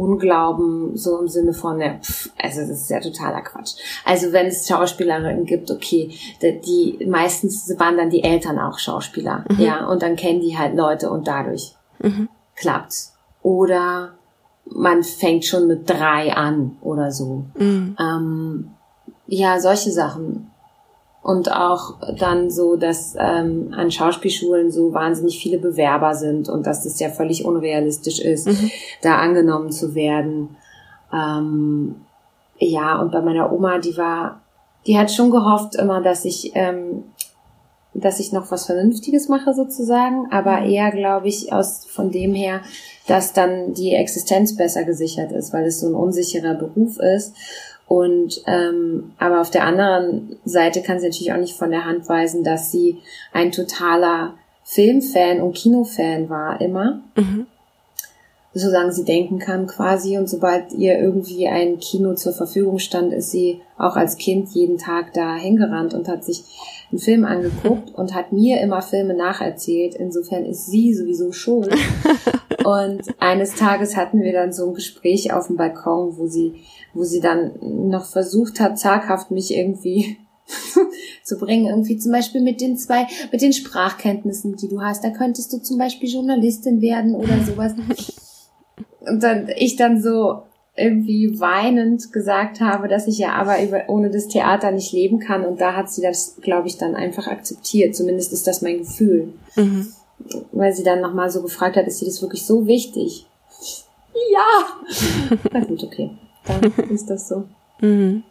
[0.00, 3.74] Unglauben, so im Sinne von, ja, pff, also das ist ja totaler Quatsch.
[4.04, 6.10] Also wenn es Schauspielerinnen gibt, okay,
[6.42, 6.60] die,
[6.98, 9.60] die meistens waren dann die Eltern auch Schauspieler, Mhm.
[9.60, 12.28] ja, und dann kennen die halt Leute und dadurch Mhm.
[12.56, 13.14] klappt's.
[13.42, 14.12] Oder
[14.64, 17.44] man fängt schon mit drei an oder so.
[17.58, 17.96] Mhm.
[17.98, 18.70] Ähm,
[19.26, 20.50] ja, solche Sachen.
[21.22, 26.84] Und auch dann so, dass ähm, an Schauspielschulen so wahnsinnig viele Bewerber sind und dass
[26.84, 28.70] das ja völlig unrealistisch ist, Mhm.
[29.02, 30.56] da angenommen zu werden.
[31.12, 31.96] Ähm,
[32.58, 34.40] ja, und bei meiner Oma, die war,
[34.86, 37.04] die hat schon gehofft immer, dass ich ähm,
[37.92, 40.70] dass ich noch was Vernünftiges mache sozusagen, aber mhm.
[40.70, 42.60] eher glaube ich aus von dem her,
[43.06, 47.34] dass dann die Existenz besser gesichert ist, weil es so ein unsicherer Beruf ist.
[47.90, 52.08] Und ähm, aber auf der anderen Seite kann sie natürlich auch nicht von der Hand
[52.08, 52.98] weisen, dass sie
[53.32, 57.00] ein totaler Filmfan und Kinofan war immer.
[57.16, 57.46] Mhm
[58.52, 60.18] solange sie denken kann quasi.
[60.18, 64.78] Und sobald ihr irgendwie ein Kino zur Verfügung stand, ist sie auch als Kind jeden
[64.78, 66.42] Tag da hingerannt und hat sich
[66.90, 69.94] einen Film angeguckt und hat mir immer Filme nacherzählt.
[69.94, 71.74] Insofern ist sie sowieso schuld.
[72.64, 76.54] und eines Tages hatten wir dann so ein Gespräch auf dem Balkon, wo sie,
[76.94, 77.52] wo sie dann
[77.88, 80.16] noch versucht hat, zaghaft mich irgendwie
[81.24, 81.66] zu bringen.
[81.66, 85.04] Irgendwie zum Beispiel mit den zwei, mit den Sprachkenntnissen, die du hast.
[85.04, 87.74] Da könntest du zum Beispiel Journalistin werden oder sowas.
[89.00, 90.42] Und dann ich dann so
[90.80, 95.44] irgendwie weinend gesagt habe, dass ich ja aber über, ohne das Theater nicht leben kann.
[95.44, 97.94] Und da hat sie das, glaube ich, dann einfach akzeptiert.
[97.94, 99.32] Zumindest ist das mein Gefühl.
[99.56, 99.88] Mhm.
[100.52, 103.26] Weil sie dann nochmal so gefragt hat, ist sie das wirklich so wichtig?
[104.32, 105.38] Ja!
[105.52, 106.10] Na gut, okay.
[106.44, 107.44] Dann ist das so.
[107.80, 108.22] Mhm.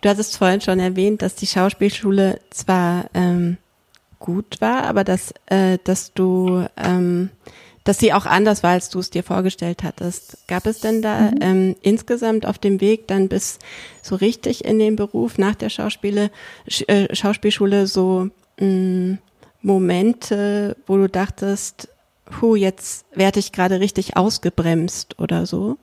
[0.00, 3.56] Du hattest vorhin schon erwähnt, dass die Schauspielschule zwar ähm,
[4.18, 7.30] gut war, aber dass, äh, dass du ähm,
[7.84, 10.38] dass sie auch anders war, als du es dir vorgestellt hattest.
[10.48, 11.38] Gab es denn da mhm.
[11.40, 13.58] ähm, insgesamt auf dem Weg dann bis
[14.02, 16.30] so richtig in den Beruf nach der Schauspiele,
[16.86, 19.18] äh, Schauspielschule so mh, mm,
[19.60, 21.88] Momente, wo du dachtest,
[22.40, 25.76] hu, jetzt werde ich gerade richtig ausgebremst oder so?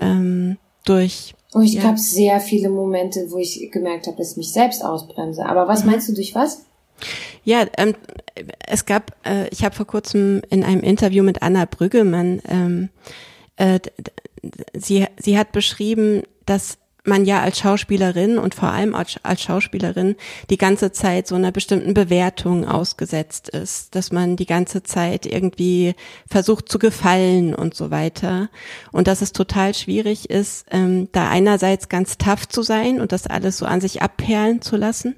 [0.00, 1.34] Ähm, durch.
[1.54, 1.82] Oh, ich ja.
[1.82, 5.44] gab sehr viele Momente, wo ich gemerkt habe, dass ich mich selbst ausbremse.
[5.46, 5.92] Aber was mhm.
[5.92, 6.64] meinst du durch was?
[7.44, 7.94] Ja, ähm,
[8.66, 12.88] es gab, äh, ich habe vor kurzem in einem Interview mit Anna Brüggemann, ähm,
[13.56, 13.80] äh,
[14.74, 20.14] sie, sie hat beschrieben, dass man ja als Schauspielerin und vor allem als, als Schauspielerin
[20.50, 25.94] die ganze Zeit so einer bestimmten Bewertung ausgesetzt ist, dass man die ganze Zeit irgendwie
[26.28, 28.50] versucht zu gefallen und so weiter.
[28.92, 33.26] Und dass es total schwierig ist, ähm, da einerseits ganz tough zu sein und das
[33.26, 35.16] alles so an sich abperlen zu lassen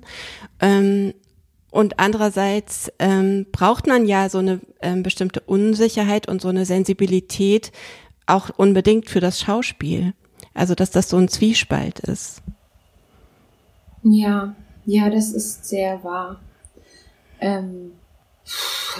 [0.60, 1.12] ähm,
[1.74, 7.72] und andererseits ähm, braucht man ja so eine ähm, bestimmte Unsicherheit und so eine Sensibilität
[8.26, 10.14] auch unbedingt für das Schauspiel.
[10.54, 12.42] Also dass das so ein Zwiespalt ist.
[14.04, 16.38] Ja, ja, das ist sehr wahr.
[17.40, 17.90] Ähm,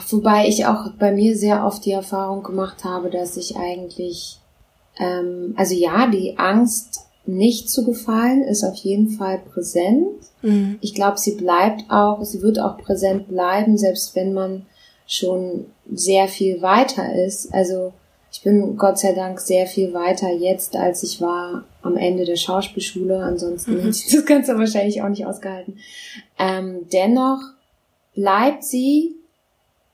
[0.08, 4.40] wobei ich auch bei mir sehr oft die Erfahrung gemacht habe, dass ich eigentlich,
[4.98, 10.08] ähm, also ja, die Angst nicht zu gefallen, ist auf jeden Fall präsent.
[10.44, 10.78] Mhm.
[10.80, 14.66] Ich glaube, sie bleibt auch, sie wird auch präsent bleiben, selbst wenn man
[15.06, 17.52] schon sehr viel weiter ist.
[17.52, 17.92] Also
[18.30, 22.36] ich bin Gott sei Dank sehr viel weiter jetzt, als ich war am Ende der
[22.36, 23.18] Schauspielschule.
[23.18, 23.76] Ansonsten mhm.
[23.78, 25.78] hätte ich das Ganze wahrscheinlich auch nicht ausgehalten.
[26.38, 27.40] Ähm, dennoch
[28.14, 29.14] bleibt sie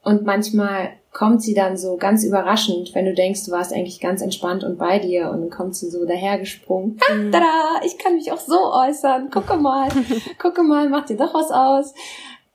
[0.02, 4.22] und manchmal kommt sie dann so ganz überraschend, wenn du denkst, du warst eigentlich ganz
[4.22, 7.00] entspannt und bei dir und dann kommt sie so dahergesprungen.
[7.12, 7.32] Mhm.
[7.32, 9.30] Tada, ich kann mich auch so äußern.
[9.30, 9.88] Gucke mal,
[10.38, 11.94] gucke mal, mach dir doch was aus.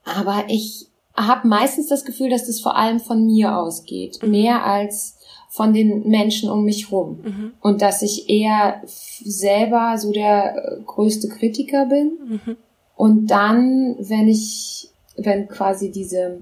[0.04, 4.30] Aber ich habe meistens das Gefühl, dass das vor allem von mir ausgeht, mhm.
[4.30, 5.18] mehr als
[5.50, 7.20] von den Menschen um mich rum.
[7.22, 7.52] Mhm.
[7.60, 12.18] Und dass ich eher selber so der größte Kritiker bin.
[12.26, 12.56] Mhm.
[12.94, 16.40] Und dann, wenn ich, wenn quasi diese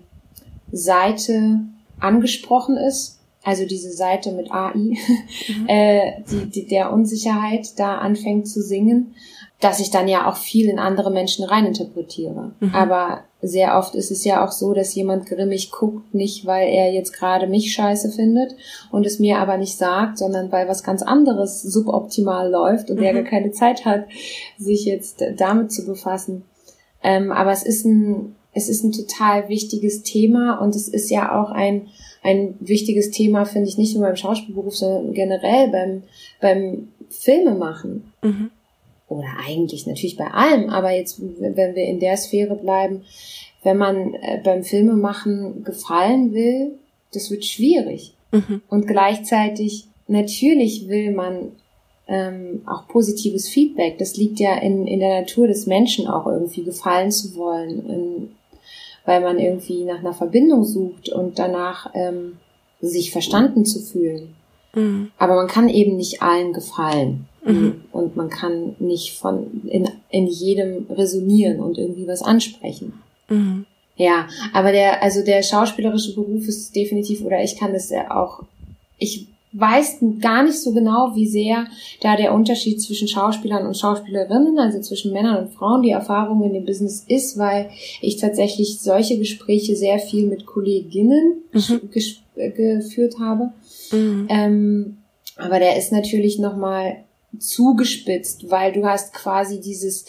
[0.70, 1.60] Seite
[2.00, 4.96] angesprochen ist, also diese Seite mit AI, mhm.
[5.68, 9.14] äh, die, die, der Unsicherheit da anfängt zu singen,
[9.60, 12.52] dass ich dann ja auch viel in andere Menschen reininterpretiere.
[12.60, 12.74] Mhm.
[12.74, 16.92] Aber sehr oft ist es ja auch so, dass jemand grimmig guckt, nicht weil er
[16.92, 18.56] jetzt gerade mich scheiße findet
[18.90, 23.04] und es mir aber nicht sagt, sondern weil was ganz anderes suboptimal läuft und mhm.
[23.04, 24.06] er gar keine Zeit hat,
[24.58, 26.44] sich jetzt damit zu befassen.
[27.02, 31.40] Ähm, aber es ist ein, es ist ein total wichtiges Thema und es ist ja
[31.40, 31.88] auch ein,
[32.22, 36.02] ein wichtiges Thema, finde ich, nicht nur beim Schauspielberuf, sondern generell beim,
[36.40, 38.12] beim Filmemachen.
[38.22, 38.50] Mhm.
[39.08, 43.02] Oder eigentlich natürlich bei allem, aber jetzt, wenn wir in der Sphäre bleiben,
[43.62, 46.72] wenn man äh, beim Filmemachen gefallen will,
[47.12, 48.14] das wird schwierig.
[48.32, 48.62] Mhm.
[48.68, 51.52] Und gleichzeitig, natürlich will man
[52.06, 53.98] ähm, auch positives Feedback.
[53.98, 57.88] Das liegt ja in, in der Natur des Menschen auch irgendwie gefallen zu wollen.
[57.88, 58.28] In,
[59.04, 62.38] weil man irgendwie nach einer Verbindung sucht und danach ähm,
[62.80, 64.34] sich verstanden zu fühlen.
[64.74, 65.10] Mhm.
[65.18, 67.26] Aber man kann eben nicht allen gefallen.
[67.44, 67.82] Mhm.
[67.92, 72.94] Und man kann nicht von in, in jedem resonieren und irgendwie was ansprechen.
[73.28, 73.66] Mhm.
[73.96, 78.42] Ja, aber der, also der schauspielerische Beruf ist definitiv, oder ich kann das ja auch,
[78.98, 81.66] ich weiß gar nicht so genau, wie sehr
[82.00, 86.52] da der Unterschied zwischen Schauspielern und Schauspielerinnen, also zwischen Männern und Frauen, die Erfahrung in
[86.52, 91.90] dem Business ist, weil ich tatsächlich solche Gespräche sehr viel mit Kolleginnen mhm.
[92.34, 93.52] geführt habe.
[93.92, 94.26] Mhm.
[94.28, 94.96] Ähm,
[95.36, 97.04] aber der ist natürlich nochmal
[97.38, 100.04] zugespitzt, weil du hast quasi dieses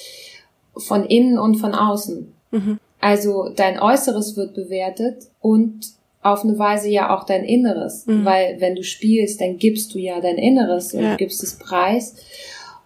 [0.75, 2.33] von innen und von außen.
[2.51, 2.79] Mhm.
[2.99, 5.93] Also dein Äußeres wird bewertet und
[6.25, 8.25] auf eine Weise ja auch dein Inneres, mhm.
[8.25, 11.15] weil wenn du spielst, dann gibst du ja dein Inneres und ja.
[11.17, 12.15] gibst es preis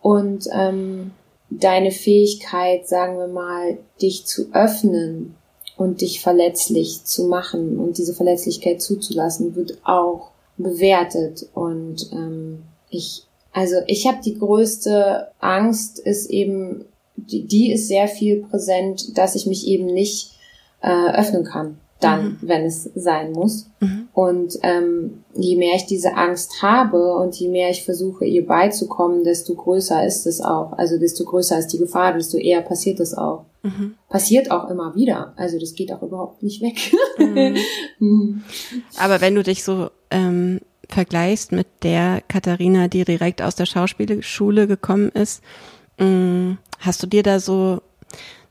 [0.01, 1.11] und ähm,
[1.49, 5.35] deine Fähigkeit, sagen wir mal, dich zu öffnen
[5.77, 13.23] und dich verletzlich zu machen und diese Verletzlichkeit zuzulassen, wird auch bewertet und ähm, ich
[13.53, 16.83] also ich habe die größte Angst ist eben
[17.15, 20.31] die, die ist sehr viel präsent, dass ich mich eben nicht
[20.81, 22.37] äh, öffnen kann dann, mhm.
[22.41, 23.69] wenn es sein muss.
[23.79, 24.07] Mhm.
[24.13, 29.23] Und ähm, je mehr ich diese Angst habe und je mehr ich versuche, ihr beizukommen,
[29.23, 30.73] desto größer ist es auch.
[30.73, 33.45] Also desto größer ist die Gefahr, desto eher passiert es auch.
[33.63, 33.95] Mhm.
[34.07, 35.33] Passiert auch immer wieder.
[35.35, 36.77] Also das geht auch überhaupt nicht weg.
[37.17, 37.57] Mhm.
[38.01, 38.43] Mhm.
[38.97, 44.67] Aber wenn du dich so ähm, vergleichst mit der Katharina, die direkt aus der Schauspielschule
[44.67, 45.43] gekommen ist,
[45.97, 47.81] mh, mm, hast du dir da so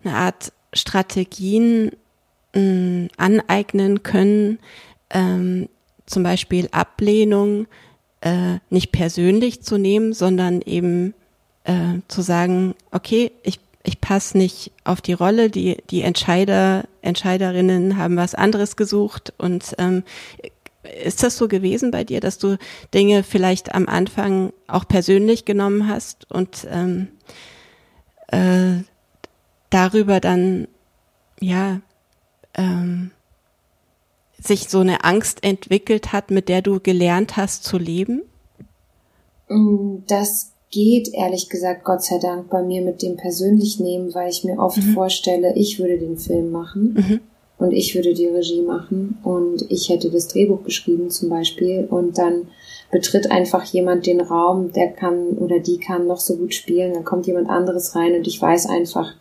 [0.05, 1.93] eine Art Strategien
[2.59, 4.59] mh, aneignen können,
[5.11, 5.69] ähm,
[6.07, 7.67] zum Beispiel Ablehnung
[8.21, 11.15] äh, nicht persönlich zu nehmen, sondern eben
[11.65, 17.97] äh, zu sagen, okay, ich, ich passe nicht auf die Rolle, die, die Entscheider, Entscheiderinnen
[17.97, 19.33] haben was anderes gesucht.
[19.39, 20.03] Und ähm,
[21.05, 22.57] ist das so gewesen bei dir, dass du
[22.95, 27.09] Dinge vielleicht am Anfang auch persönlich genommen hast und ähm,
[28.29, 28.83] äh,
[29.71, 30.69] darüber dann
[31.41, 31.81] ja
[32.55, 33.11] ähm,
[34.43, 38.23] sich so eine Angst entwickelt hat, mit der du gelernt hast zu leben?
[39.49, 44.31] Mm, das geht ehrlich gesagt Gott sei Dank bei mir mit dem persönlich nehmen, weil
[44.31, 44.93] ich mir oft mhm.
[44.93, 47.21] vorstelle, ich würde den Film machen mhm.
[47.59, 52.19] und ich würde die Regie machen und ich hätte das Drehbuch geschrieben zum Beispiel und
[52.19, 52.49] dann
[52.91, 57.05] betritt einfach jemand den Raum, der kann oder die kann noch so gut spielen, dann
[57.05, 59.15] kommt jemand anderes rein und ich weiß einfach,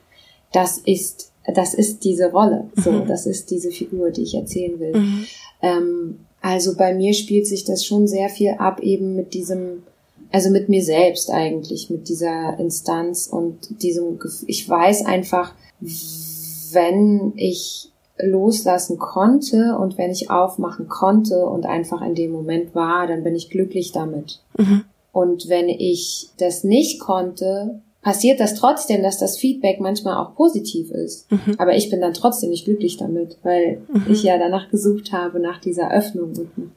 [0.52, 3.07] das ist das ist diese Rolle, so, mhm.
[3.07, 4.95] das ist diese Figur, die ich erzählen will.
[4.95, 5.25] Mhm.
[5.62, 9.83] Ähm, also bei mir spielt sich das schon sehr viel ab, eben mit diesem,
[10.31, 17.91] also mit mir selbst eigentlich, mit dieser Instanz und diesem, ich weiß einfach, wenn ich
[18.19, 23.36] loslassen konnte und wenn ich aufmachen konnte und einfach in dem Moment war, dann bin
[23.36, 24.41] ich glücklich damit.
[24.57, 24.83] Mhm.
[25.12, 30.91] Und wenn ich das nicht konnte, passiert das trotzdem, dass das Feedback manchmal auch positiv
[30.91, 31.30] ist.
[31.30, 31.56] Mhm.
[31.58, 34.06] Aber ich bin dann trotzdem nicht glücklich damit, weil mhm.
[34.08, 36.72] ich ja danach gesucht habe, nach dieser Öffnung und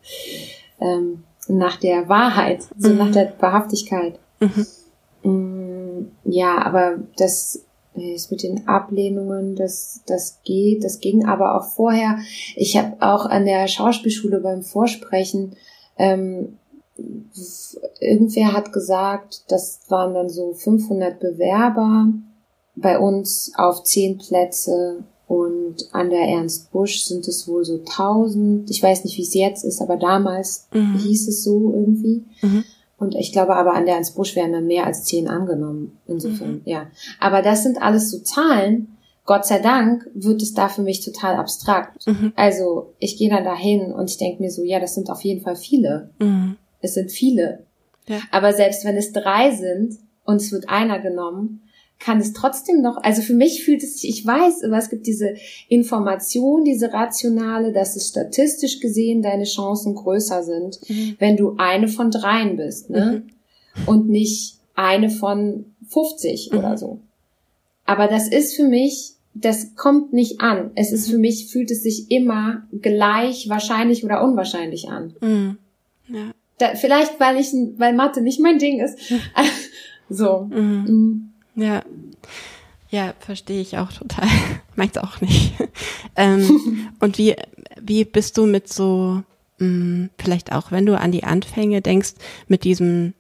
[0.81, 2.99] ähm, nach der Wahrheit, so mhm.
[2.99, 4.19] nach der Wahrhaftigkeit.
[4.41, 4.67] Mhm.
[5.23, 7.65] Mm, ja, aber das
[7.95, 12.19] ist mit den Ablehnungen, das, das geht, das ging aber auch vorher.
[12.57, 15.55] Ich habe auch an der Schauspielschule beim Vorsprechen
[15.97, 16.59] ähm,
[18.01, 22.09] irgendwer hat gesagt, das waren dann so 500 Bewerber
[22.77, 28.69] bei uns auf 10 Plätze und an der Ernst Busch sind es wohl so 1000.
[28.69, 30.99] Ich weiß nicht, wie es jetzt ist, aber damals mhm.
[30.99, 32.25] hieß es so irgendwie.
[32.43, 32.65] Mhm.
[32.99, 35.99] Und ich glaube aber an der Ernst Busch werden dann mehr als 10 angenommen.
[36.07, 36.63] Insofern, mhm.
[36.65, 36.87] ja.
[37.21, 38.97] Aber das sind alles so Zahlen.
[39.25, 42.09] Gott sei Dank wird es da für mich total abstrakt.
[42.09, 42.33] Mhm.
[42.35, 45.43] Also ich gehe dann dahin und ich denke mir so, ja, das sind auf jeden
[45.43, 46.11] Fall viele.
[46.19, 46.57] Mhm.
[46.81, 47.65] Es sind viele.
[48.07, 48.21] Ja.
[48.31, 51.63] Aber selbst wenn es drei sind und es wird einer genommen,
[52.01, 55.07] kann es trotzdem noch, also für mich fühlt es sich, ich weiß, aber es gibt
[55.07, 55.35] diese
[55.69, 61.17] Information, diese rationale, dass es statistisch gesehen deine Chancen größer sind, mhm.
[61.19, 63.23] wenn du eine von dreien bist, ne?
[63.25, 63.87] Mhm.
[63.87, 66.59] Und nicht eine von 50 mhm.
[66.59, 67.01] oder so.
[67.85, 70.71] Aber das ist für mich, das kommt nicht an.
[70.75, 71.13] Es ist mhm.
[71.13, 75.15] für mich, fühlt es sich immer gleich wahrscheinlich oder unwahrscheinlich an.
[75.21, 75.59] Mhm.
[76.09, 76.33] Ja.
[76.61, 78.99] Da, vielleicht, weil ich, weil Mathe nicht mein Ding ist.
[80.11, 80.49] so.
[80.51, 81.33] Mhm.
[81.55, 81.63] Mhm.
[81.63, 81.83] Ja.
[82.91, 84.29] Ja, verstehe ich auch total.
[84.77, 85.55] Meins auch nicht.
[86.17, 87.35] ähm, und wie,
[87.81, 89.23] wie bist du mit so,
[89.59, 92.13] mh, mm, vielleicht auch, wenn du an die Anfänge denkst,
[92.47, 93.15] mit diesem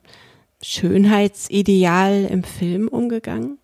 [0.61, 3.57] Schönheitsideal im Film umgegangen?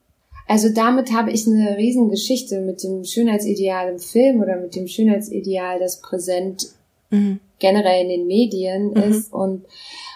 [0.49, 5.81] Also damit habe ich eine Riesengeschichte mit dem Schönheitsideal im Film oder mit dem Schönheitsideal,
[5.81, 6.69] das präsent
[7.11, 8.97] mhm generell in den Medien mhm.
[8.97, 9.65] ist und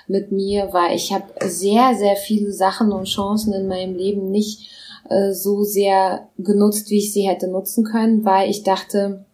[0.08, 4.70] mit mir, weil ich habe sehr, sehr viele Sachen und Chancen in meinem Leben nicht
[5.08, 9.24] äh, so sehr genutzt, wie ich sie hätte nutzen können, weil ich dachte,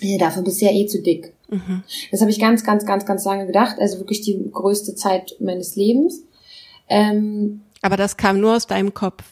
[0.00, 1.34] ja, dafür bist du ja eh zu dick.
[1.48, 1.82] Mhm.
[2.10, 3.76] Das habe ich ganz, ganz, ganz, ganz lange gedacht.
[3.78, 6.22] Also wirklich die größte Zeit meines Lebens.
[6.88, 9.22] Ähm, Aber das kam nur aus deinem Kopf.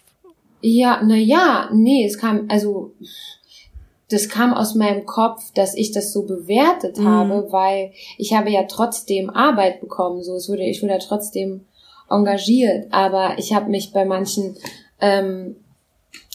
[0.61, 2.93] Ja, na ja, nee, es kam, also
[4.11, 7.07] das kam aus meinem Kopf, dass ich das so bewertet mhm.
[7.07, 11.67] habe, weil ich habe ja trotzdem Arbeit bekommen, so es wurde, ich wurde ja trotzdem
[12.09, 14.57] engagiert, aber ich habe mich bei manchen
[15.01, 15.57] ähm,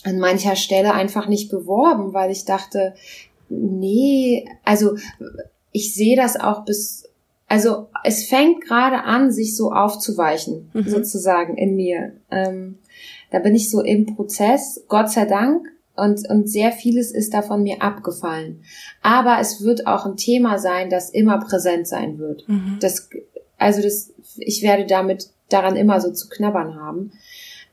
[0.04, 2.94] an mancher Stelle einfach nicht beworben, weil ich dachte,
[3.50, 4.96] nee, also
[5.72, 7.10] ich sehe das auch bis,
[7.48, 10.88] also es fängt gerade an, sich so aufzuweichen, mhm.
[10.88, 12.14] sozusagen in mir.
[12.30, 12.78] Ähm,
[13.32, 17.64] da bin ich so im Prozess, Gott sei Dank, und, und sehr vieles ist davon
[17.64, 18.64] mir abgefallen.
[19.02, 22.48] Aber es wird auch ein Thema sein, das immer präsent sein wird.
[22.48, 22.78] Mhm.
[22.80, 23.10] Das,
[23.58, 27.12] also das, ich werde damit daran immer so zu knabbern haben.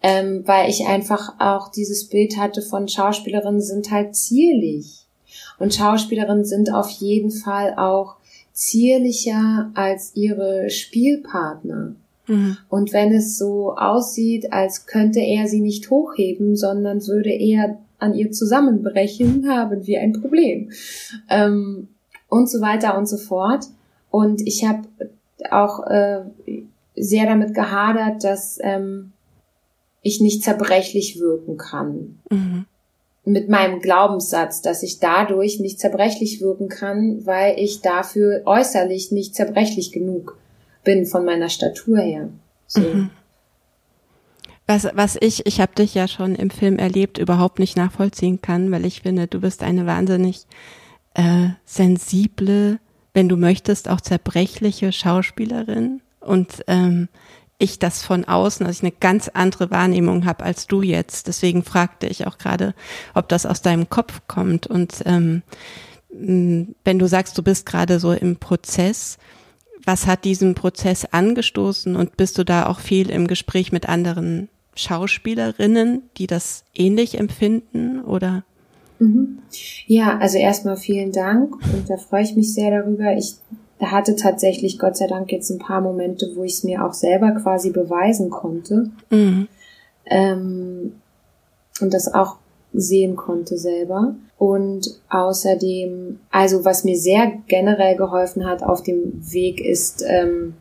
[0.02, 5.04] Ähm, weil ich einfach auch dieses Bild hatte von Schauspielerinnen sind halt zierlich.
[5.58, 8.16] Und Schauspielerinnen sind auf jeden Fall auch
[8.52, 11.94] zierlicher als ihre Spielpartner.
[12.30, 12.56] Mhm.
[12.68, 18.14] Und wenn es so aussieht, als könnte er sie nicht hochheben, sondern würde er an
[18.14, 20.70] ihr zusammenbrechen, haben wir ein Problem.
[21.28, 21.88] Ähm,
[22.28, 23.66] und so weiter und so fort.
[24.10, 24.82] Und ich habe
[25.50, 26.20] auch äh,
[26.94, 29.12] sehr damit gehadert, dass ähm,
[30.02, 32.20] ich nicht zerbrechlich wirken kann.
[32.30, 32.66] Mhm.
[33.24, 39.34] Mit meinem Glaubenssatz, dass ich dadurch nicht zerbrechlich wirken kann, weil ich dafür äußerlich nicht
[39.34, 40.39] zerbrechlich genug
[40.84, 42.28] bin von meiner Statur her.
[42.66, 42.80] So.
[42.80, 43.10] Mhm.
[44.66, 48.70] Was, was ich, ich habe dich ja schon im Film erlebt, überhaupt nicht nachvollziehen kann,
[48.70, 50.46] weil ich finde, du bist eine wahnsinnig
[51.14, 52.78] äh, sensible,
[53.12, 56.02] wenn du möchtest, auch zerbrechliche Schauspielerin.
[56.20, 57.08] Und ähm,
[57.58, 61.26] ich das von außen, also ich eine ganz andere Wahrnehmung habe als du jetzt.
[61.26, 62.74] Deswegen fragte ich auch gerade,
[63.14, 64.66] ob das aus deinem Kopf kommt.
[64.66, 65.42] Und ähm,
[66.10, 69.18] wenn du sagst, du bist gerade so im Prozess,
[69.84, 74.48] was hat diesen Prozess angestoßen und bist du da auch viel im Gespräch mit anderen
[74.74, 78.44] Schauspielerinnen, die das ähnlich empfinden oder?
[78.98, 79.38] Mhm.
[79.86, 83.16] Ja, also erstmal vielen Dank und da freue ich mich sehr darüber.
[83.16, 83.36] Ich
[83.80, 87.30] hatte tatsächlich Gott sei Dank jetzt ein paar Momente, wo ich es mir auch selber
[87.32, 88.90] quasi beweisen konnte.
[89.10, 89.48] Mhm.
[90.06, 90.92] Ähm,
[91.80, 92.36] und das auch
[92.72, 94.14] sehen konnte selber.
[94.38, 100.54] Und außerdem, also was mir sehr generell geholfen hat auf dem Weg ist ähm,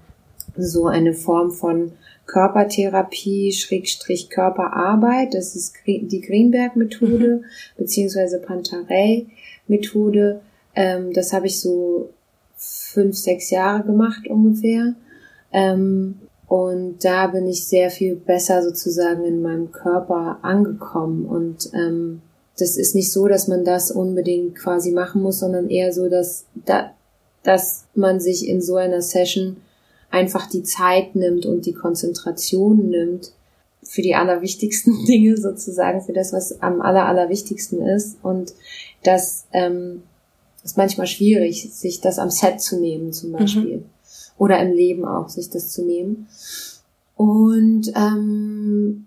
[0.58, 1.94] so eine Form von
[2.26, 5.34] Körpertherapie, Schrägstrich Körperarbeit.
[5.34, 7.46] Das ist die Greenberg-Methode, mhm.
[7.78, 10.42] beziehungsweise Pantarei-Methode.
[10.76, 12.10] Ähm, das habe ich so
[12.56, 14.94] fünf, sechs Jahre gemacht ungefähr.
[15.52, 16.20] Ähm,
[16.50, 21.26] und da bin ich sehr viel besser sozusagen in meinem Körper angekommen.
[21.28, 22.24] Und ähm,
[22.58, 26.46] das ist nicht so, dass man das unbedingt quasi machen muss, sondern eher so, dass,
[26.66, 26.90] da,
[27.44, 29.58] dass man sich in so einer Session
[30.10, 33.32] einfach die Zeit nimmt und die Konzentration nimmt
[33.84, 38.18] für die allerwichtigsten Dinge sozusagen, für das, was am aller, allerwichtigsten ist.
[38.24, 38.56] Und
[39.04, 40.02] das ähm,
[40.64, 43.78] ist manchmal schwierig, sich das am Set zu nehmen zum Beispiel.
[43.78, 43.86] Mhm.
[44.40, 46.28] Oder im Leben auch, sich das zu nehmen.
[47.16, 49.06] Und ähm,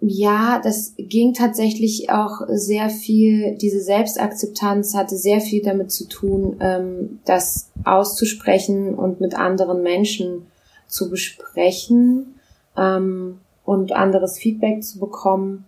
[0.00, 6.56] ja, das ging tatsächlich auch sehr viel, diese Selbstakzeptanz hatte sehr viel damit zu tun,
[6.60, 10.46] ähm, das auszusprechen und mit anderen Menschen
[10.86, 12.34] zu besprechen
[12.78, 15.66] ähm, und anderes Feedback zu bekommen.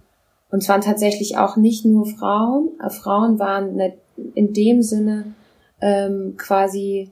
[0.50, 2.70] Und zwar tatsächlich auch nicht nur Frauen.
[2.82, 3.78] Äh, Frauen waren
[4.34, 5.34] in dem Sinne
[5.82, 7.10] ähm, quasi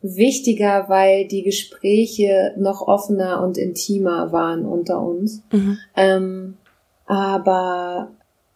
[0.00, 5.42] wichtiger, weil die Gespräche noch offener und intimer waren unter uns.
[5.50, 5.78] Mhm.
[5.96, 6.56] Ähm,
[7.06, 8.10] aber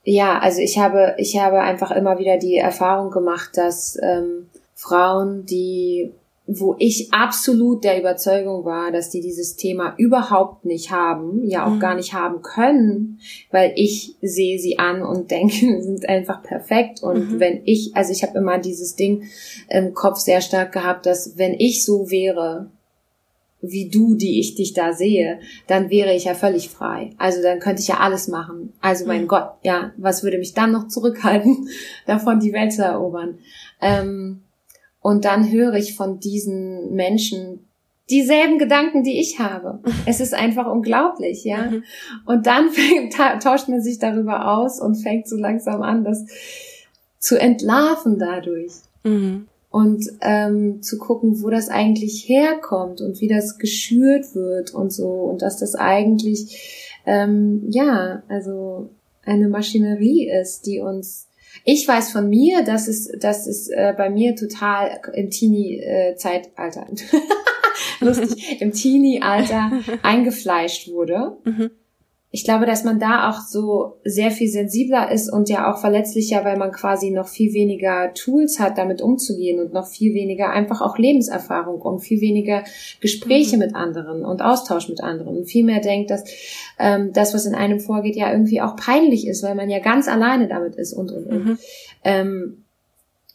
[0.05, 5.47] ja, also ich habe, ich habe einfach immer wieder die Erfahrung gemacht, dass ähm, Frauen,
[5.47, 6.13] die
[6.47, 11.75] wo ich absolut der Überzeugung war, dass die dieses Thema überhaupt nicht haben, ja auch
[11.75, 11.81] mhm.
[11.81, 13.21] gar nicht haben können,
[13.53, 17.03] weil ich sehe sie an und denke, sie sind einfach perfekt.
[17.03, 17.41] Und mhm.
[17.41, 19.23] wenn ich, also ich habe immer dieses Ding
[19.69, 22.71] im Kopf sehr stark gehabt, dass wenn ich so wäre,
[23.63, 25.39] wie du, die ich dich da sehe,
[25.69, 27.11] dann wäre ich ja völlig frei.
[27.17, 28.73] Also dann könnte ich ja alles machen.
[28.81, 29.29] Also mein mhm.
[29.29, 31.69] Gott, ja, was würde mich dann noch zurückhalten,
[32.07, 33.39] davon die Welt zu erobern?
[33.81, 34.43] Ähm,
[35.03, 37.67] und dann höre ich von diesen Menschen
[38.09, 39.81] dieselben Gedanken, die ich habe.
[40.07, 41.71] Es ist einfach unglaublich, ja.
[41.71, 41.85] Mhm.
[42.25, 46.25] Und dann fängt, tauscht man sich darüber aus und fängt so langsam an, das
[47.19, 48.73] zu entlarven dadurch.
[49.03, 49.49] Mhm.
[49.71, 55.09] Und ähm, zu gucken, wo das eigentlich herkommt und wie das geschürt wird und so.
[55.09, 58.91] Und dass das eigentlich, ähm, ja, also
[59.25, 61.27] eine Maschinerie ist, die uns
[61.65, 66.87] Ich weiß von mir, dass es, dass es äh, bei mir total im Teenie-Zeitalter,
[68.01, 69.71] lustig, im Teenie-Alter
[70.03, 71.37] eingefleischt wurde.
[71.45, 71.71] Mhm
[72.35, 76.45] ich glaube, dass man da auch so sehr viel sensibler ist und ja auch verletzlicher,
[76.47, 80.81] weil man quasi noch viel weniger Tools hat, damit umzugehen und noch viel weniger einfach
[80.81, 82.65] auch Lebenserfahrung und viel weniger
[83.01, 83.65] Gespräche mhm.
[83.65, 86.25] mit anderen und Austausch mit anderen und viel mehr denkt, dass
[86.79, 90.09] ähm, das, was in einem vorgeht, ja irgendwie auch peinlich ist, weil man ja ganz
[90.09, 91.45] alleine damit ist und und und.
[91.45, 91.59] Mhm.
[92.03, 92.65] Ähm,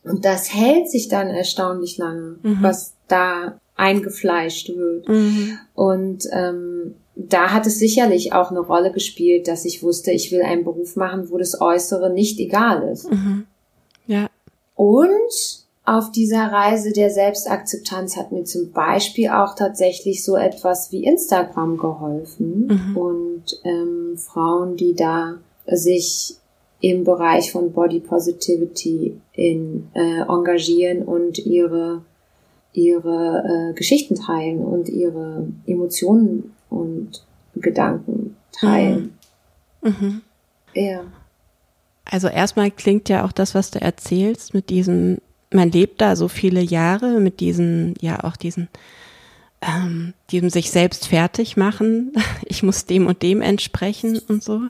[0.03, 2.57] und das hält sich dann erstaunlich lange, mhm.
[2.61, 5.07] was da eingefleischt wird.
[5.07, 5.59] Mhm.
[5.75, 10.43] Und ähm, da hat es sicherlich auch eine Rolle gespielt, dass ich wusste, ich will
[10.43, 13.11] einen Beruf machen, wo das Äußere nicht egal ist.
[13.11, 13.45] Mhm.
[14.05, 14.27] Ja.
[14.75, 21.05] Und auf dieser Reise der Selbstakzeptanz hat mir zum Beispiel auch tatsächlich so etwas wie
[21.05, 22.97] Instagram geholfen mhm.
[22.97, 26.35] und ähm, Frauen, die da sich
[26.81, 32.01] im Bereich von Body Positivity in, äh, engagieren und ihre
[32.73, 37.23] ihre äh, Geschichten teilen und ihre Emotionen und
[37.55, 39.17] Gedanken teilen.
[39.81, 39.95] Mhm.
[39.99, 40.21] Mhm.
[40.73, 41.01] Ja.
[42.05, 45.17] Also erstmal klingt ja auch das, was du erzählst, mit diesem,
[45.51, 48.69] man lebt da so viele Jahre mit diesen, ja auch diesen,
[49.61, 52.13] ähm, diesem sich selbst fertig machen.
[52.45, 54.61] Ich muss dem und dem entsprechen und so.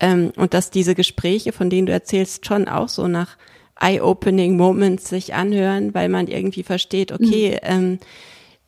[0.00, 3.36] Ähm, und dass diese Gespräche, von denen du erzählst, schon auch so nach
[3.80, 7.58] eye-opening Moments sich anhören, weil man irgendwie versteht, okay, mhm.
[7.62, 7.98] ähm,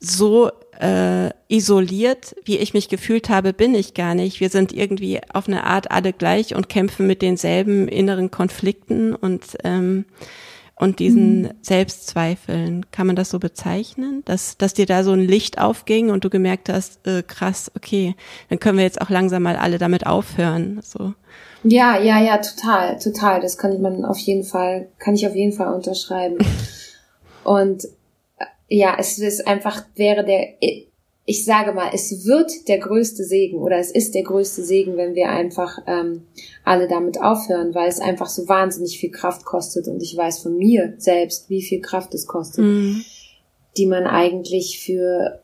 [0.07, 0.51] so
[0.81, 4.41] äh, isoliert, wie ich mich gefühlt habe, bin ich gar nicht.
[4.41, 9.57] Wir sind irgendwie auf eine Art alle gleich und kämpfen mit denselben inneren Konflikten und
[9.65, 10.05] ähm,
[10.77, 11.51] und diesen mhm.
[11.63, 12.87] Selbstzweifeln.
[12.91, 14.23] Kann man das so bezeichnen?
[14.25, 18.17] Dass, dass dir da so ein Licht aufging und du gemerkt hast, äh, krass, okay,
[18.49, 20.81] dann können wir jetzt auch langsam mal alle damit aufhören.
[20.83, 21.15] So.
[21.63, 23.41] Ja, ja, ja, total, total.
[23.41, 26.39] Das kann man auf jeden Fall, kann ich auf jeden Fall unterschreiben.
[27.45, 27.87] Und
[28.69, 30.55] ja, es ist einfach, wäre der,
[31.27, 35.15] ich sage mal, es wird der größte Segen oder es ist der größte Segen, wenn
[35.15, 36.23] wir einfach ähm,
[36.65, 40.57] alle damit aufhören, weil es einfach so wahnsinnig viel Kraft kostet und ich weiß von
[40.57, 43.05] mir selbst, wie viel Kraft es kostet, mhm.
[43.77, 45.41] die man eigentlich für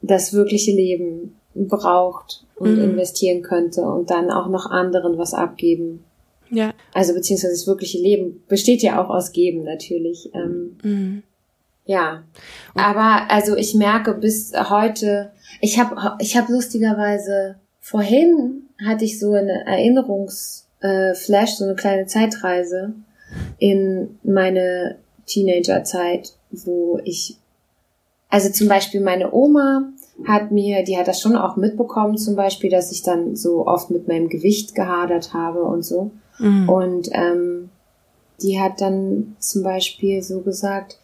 [0.00, 2.84] das wirkliche Leben braucht und mhm.
[2.84, 6.04] investieren könnte und dann auch noch anderen was abgeben.
[6.50, 6.72] Ja.
[6.92, 10.30] Also beziehungsweise das wirkliche Leben besteht ja auch aus Geben natürlich.
[10.34, 11.22] Ähm, mhm.
[11.84, 12.24] Ja.
[12.74, 19.32] Aber also ich merke bis heute, ich habe ich hab lustigerweise vorhin hatte ich so
[19.32, 22.94] eine Erinnerungsflash, äh, so eine kleine Zeitreise
[23.58, 27.36] in meine Teenagerzeit, wo ich
[28.34, 29.92] also zum Beispiel meine Oma
[30.26, 33.90] hat mir, die hat das schon auch mitbekommen, zum Beispiel, dass ich dann so oft
[33.90, 36.10] mit meinem Gewicht gehadert habe und so.
[36.38, 36.68] Mhm.
[36.68, 37.70] Und ähm,
[38.42, 40.98] die hat dann zum Beispiel so gesagt,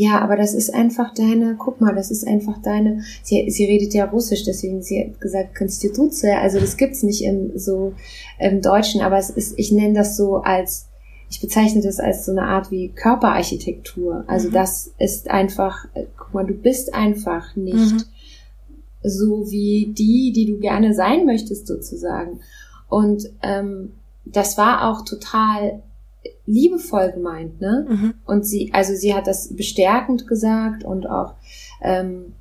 [0.00, 3.92] ja, aber das ist einfach deine, guck mal, das ist einfach deine, sie, sie redet
[3.92, 7.92] ja Russisch, deswegen sie hat gesagt Konstitution, also das gibt's nicht im so
[8.38, 10.88] im Deutschen, aber es ist, ich nenne das so als,
[11.28, 14.24] ich bezeichne das als so eine Art wie Körperarchitektur.
[14.26, 14.52] Also mhm.
[14.54, 15.84] das ist einfach,
[16.16, 18.02] guck mal, du bist einfach nicht mhm
[19.02, 22.40] so wie die, die du gerne sein möchtest sozusagen.
[22.86, 23.92] Und ähm,
[24.26, 25.82] das war auch total
[26.50, 27.86] liebevoll gemeint, ne?
[27.88, 28.14] Mhm.
[28.24, 31.34] Und sie, also sie hat das bestärkend gesagt und auch
[31.82, 32.32] ähm,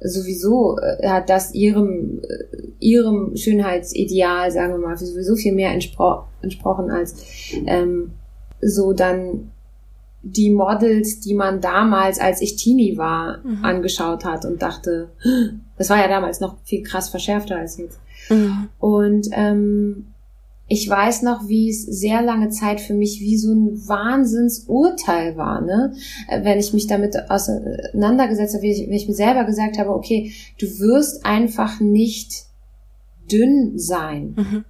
[0.00, 6.24] sowieso äh, hat das ihrem äh, ihrem Schönheitsideal, sagen wir mal, sowieso viel mehr entspro
[6.42, 7.14] entsprochen als
[7.66, 8.12] ähm,
[8.60, 9.52] so dann
[10.24, 13.64] die Models, die man damals, als ich Teenie war, mhm.
[13.64, 15.10] angeschaut hat und dachte,
[15.76, 18.00] das war ja damals noch viel krass verschärfter als jetzt.
[18.30, 18.68] Mhm.
[18.78, 20.06] Und ähm,
[20.72, 25.60] ich weiß noch, wie es sehr lange Zeit für mich wie so ein Wahnsinnsurteil war,
[25.60, 25.92] ne?
[26.30, 31.26] Wenn ich mich damit auseinandergesetzt habe, wenn ich mir selber gesagt habe, okay, du wirst
[31.26, 32.46] einfach nicht
[33.30, 34.34] dünn sein.
[34.34, 34.64] Mhm.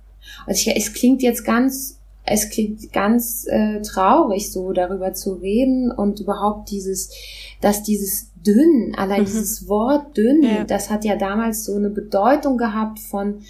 [0.48, 5.90] Und ich, es klingt jetzt ganz es klingt ganz äh, traurig, so darüber zu reden
[5.90, 7.10] und überhaupt dieses,
[7.60, 9.26] dass dieses dünn, allein mhm.
[9.26, 10.64] dieses Wort dünn, ja.
[10.64, 13.42] das hat ja damals so eine Bedeutung gehabt von,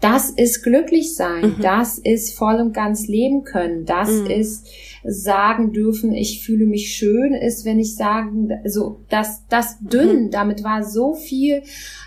[0.00, 1.62] das ist glücklich sein, mhm.
[1.62, 4.26] das ist voll und ganz leben können, das mhm.
[4.26, 4.66] ist
[5.04, 10.30] sagen dürfen, ich fühle mich schön, ist, wenn ich sagen, so, das, das dünn, mhm.
[10.30, 11.62] damit war so viel,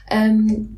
[0.10, 0.78] ähm,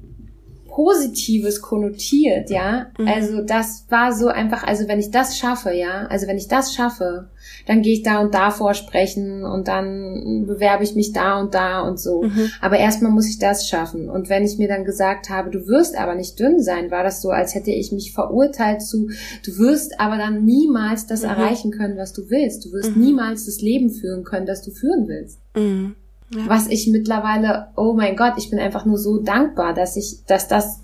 [0.75, 2.87] Positives konnotiert, ja.
[2.97, 3.07] Mhm.
[3.07, 6.75] Also das war so einfach, also wenn ich das schaffe, ja, also wenn ich das
[6.75, 7.29] schaffe,
[7.65, 11.81] dann gehe ich da und da vorsprechen und dann bewerbe ich mich da und da
[11.81, 12.23] und so.
[12.23, 12.51] Mhm.
[12.61, 14.09] Aber erstmal muss ich das schaffen.
[14.09, 17.21] Und wenn ich mir dann gesagt habe, du wirst aber nicht dünn sein, war das
[17.21, 19.09] so, als hätte ich mich verurteilt zu,
[19.45, 21.29] du wirst aber dann niemals das mhm.
[21.29, 22.65] erreichen können, was du willst.
[22.65, 23.03] Du wirst mhm.
[23.03, 25.39] niemals das Leben führen können, das du führen willst.
[25.55, 25.95] Mhm.
[26.31, 26.43] Ja.
[26.47, 30.47] Was ich mittlerweile, oh mein Gott, ich bin einfach nur so dankbar, dass ich, dass
[30.47, 30.79] das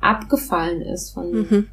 [0.00, 1.64] abgefallen ist von mir.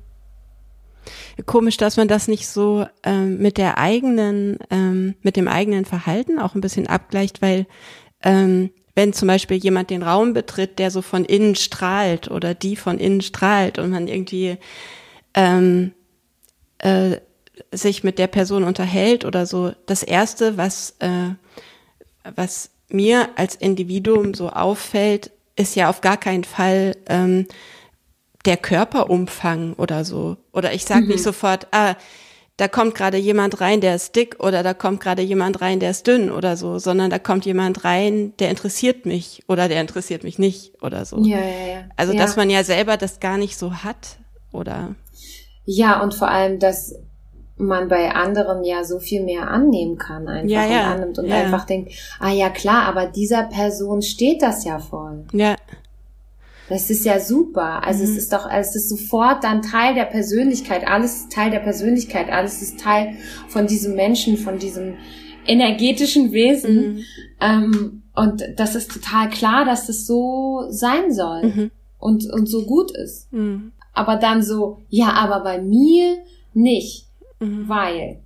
[1.46, 6.40] Komisch, dass man das nicht so ähm, mit der eigenen, ähm, mit dem eigenen Verhalten
[6.40, 7.68] auch ein bisschen abgleicht, weil
[8.24, 12.78] ähm, wenn zum Beispiel jemand den Raum betritt, der so von innen strahlt oder die
[12.78, 14.58] von innen strahlt und man irgendwie
[15.34, 15.92] ähm,
[16.78, 17.18] äh,
[17.72, 21.32] sich mit der Person unterhält oder so, das erste, was äh,
[22.36, 27.48] was mir als Individuum so auffällt, ist ja auf gar keinen Fall ähm,
[28.46, 30.38] der Körperumfang oder so.
[30.54, 31.08] Oder ich sage mhm.
[31.10, 31.96] nicht sofort, ah,
[32.58, 35.92] da kommt gerade jemand rein, der ist dick oder da kommt gerade jemand rein, der
[35.92, 40.24] ist dünn oder so, sondern da kommt jemand rein, der interessiert mich oder der interessiert
[40.24, 41.20] mich nicht oder so.
[41.20, 41.84] Ja, ja, ja.
[41.98, 42.20] Also, ja.
[42.20, 44.18] dass man ja selber das gar nicht so hat
[44.54, 44.96] oder.
[45.66, 46.96] Ja, und vor allem, dass
[47.58, 50.88] man bei anderen ja so viel mehr annehmen kann einfach ja, ja.
[50.88, 51.36] und annimmt und ja.
[51.36, 55.26] einfach denkt, ah ja klar, aber dieser Person steht das ja voll.
[55.34, 55.56] Ja.
[56.68, 57.84] Das ist ja super.
[57.84, 58.10] Also mhm.
[58.10, 60.88] es ist doch, es ist sofort dann Teil der Persönlichkeit.
[60.88, 62.30] Alles ist Teil der Persönlichkeit.
[62.30, 63.16] Alles ist Teil
[63.48, 64.96] von diesem Menschen, von diesem
[65.46, 66.96] energetischen Wesen.
[66.96, 67.04] Mhm.
[67.40, 71.72] Ähm, und das ist total klar, dass das so sein soll mhm.
[72.00, 73.32] und, und so gut ist.
[73.32, 73.72] Mhm.
[73.94, 76.18] Aber dann so, ja, aber bei mir
[76.54, 77.08] nicht,
[77.40, 77.68] mhm.
[77.68, 78.22] weil,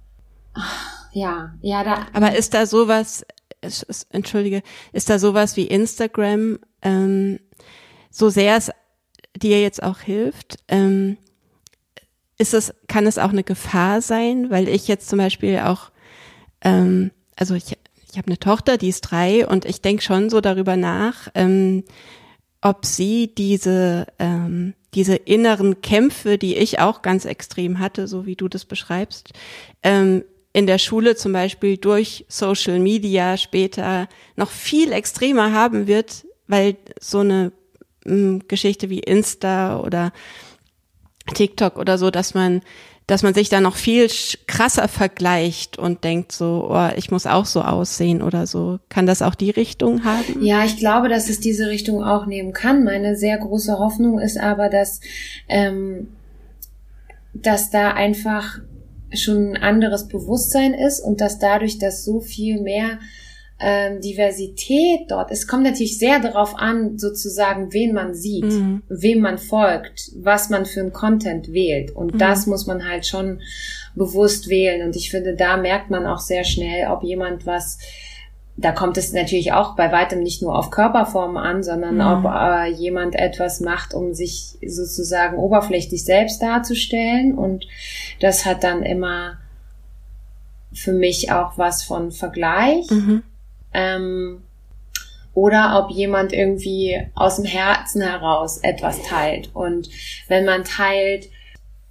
[1.12, 2.08] ja, ja, da.
[2.14, 3.26] Aber ist da sowas,
[4.12, 4.62] entschuldige,
[4.94, 7.40] ist da sowas wie Instagram, ähm,
[8.10, 8.72] so sehr es
[9.36, 11.18] dir jetzt auch hilft, ähm,
[12.38, 15.92] ist es, kann es auch eine Gefahr sein, weil ich jetzt zum Beispiel auch,
[16.62, 17.78] ähm, also ich,
[18.12, 21.84] ich habe eine Tochter, die ist drei und ich denke schon so darüber nach, ähm,
[22.62, 28.36] ob sie diese, ähm, diese inneren Kämpfe, die ich auch ganz extrem hatte, so wie
[28.36, 29.34] du das beschreibst,
[29.84, 36.26] ähm, in der Schule zum Beispiel durch Social Media später noch viel extremer haben wird,
[36.48, 37.52] weil so eine
[38.48, 40.12] Geschichte wie Insta oder
[41.34, 42.62] TikTok oder so, dass man
[43.10, 44.08] dass man sich da noch viel
[44.46, 48.78] krasser vergleicht und denkt so, oh, ich muss auch so aussehen oder so.
[48.88, 50.46] Kann das auch die Richtung haben?
[50.46, 52.84] Ja, ich glaube, dass es diese Richtung auch nehmen kann.
[52.84, 55.00] Meine sehr große Hoffnung ist aber, dass,
[55.48, 56.10] ähm,
[57.34, 58.60] dass da einfach
[59.16, 63.00] schon ein anderes Bewusstsein ist und dass dadurch, dass so viel mehr
[63.60, 65.32] ähm, Diversität dort.
[65.32, 68.84] Es kommt natürlich sehr darauf an, sozusagen, wen man sieht, mhm.
[68.88, 71.92] wem man folgt, was man für ein Content wählt.
[71.96, 72.18] Und mhm.
[72.20, 73.42] das muss man halt schon
[73.96, 74.88] bewusst wählen.
[74.88, 77.80] Und ich finde, da merkt man auch sehr schnell, ob jemand was
[78.62, 82.26] da kommt es natürlich auch bei weitem nicht nur auf Körperformen an, sondern mhm.
[82.26, 87.38] ob äh, jemand etwas macht, um sich sozusagen oberflächlich selbst darzustellen.
[87.38, 87.66] Und
[88.20, 89.38] das hat dann immer
[90.74, 92.92] für mich auch was von Vergleich.
[92.92, 93.24] Mhm
[93.74, 94.44] ähm,
[95.34, 99.52] oder ob jemand irgendwie aus dem Herzen heraus etwas teilt.
[99.54, 99.90] Und
[100.28, 101.30] wenn man teilt,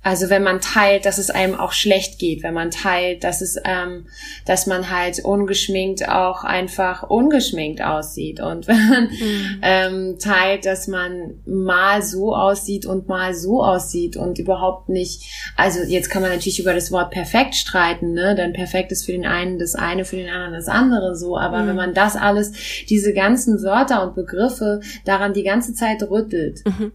[0.09, 3.61] also wenn man teilt, dass es einem auch schlecht geht, wenn man teilt, dass es,
[3.63, 4.07] ähm,
[4.47, 9.59] dass man halt ungeschminkt auch einfach ungeschminkt aussieht und wenn man mhm.
[9.61, 15.81] ähm, teilt, dass man mal so aussieht und mal so aussieht und überhaupt nicht, also
[15.81, 18.35] jetzt kann man natürlich über das Wort perfekt streiten, ne?
[18.35, 21.59] Denn perfekt ist für den einen das eine, für den anderen das andere so, aber
[21.59, 21.69] mhm.
[21.69, 22.53] wenn man das alles,
[22.89, 26.93] diese ganzen Wörter und Begriffe daran die ganze Zeit rüttelt, mhm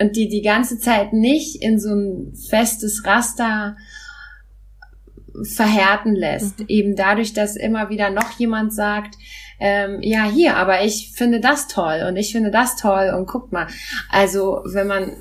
[0.00, 3.76] und die die ganze Zeit nicht in so ein festes Raster
[5.42, 6.60] verhärten lässt.
[6.60, 6.64] Mhm.
[6.68, 9.16] Eben dadurch, dass immer wieder noch jemand sagt,
[9.60, 13.50] ähm, ja, hier, aber ich finde das toll und ich finde das toll und guck
[13.50, 13.66] mal.
[14.08, 15.12] Also, wenn man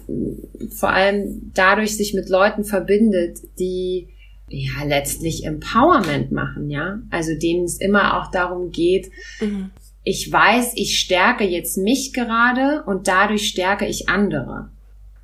[0.69, 4.09] vor allem dadurch sich mit Leuten verbindet, die
[4.49, 9.09] ja letztlich Empowerment machen, ja, also denen es immer auch darum geht,
[9.41, 9.71] mhm
[10.07, 14.69] ich weiß, ich stärke jetzt mich gerade und dadurch stärke ich andere.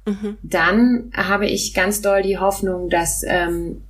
[0.05, 0.37] Mhm.
[0.43, 3.83] Dann habe ich ganz doll die Hoffnung, dass, ähm,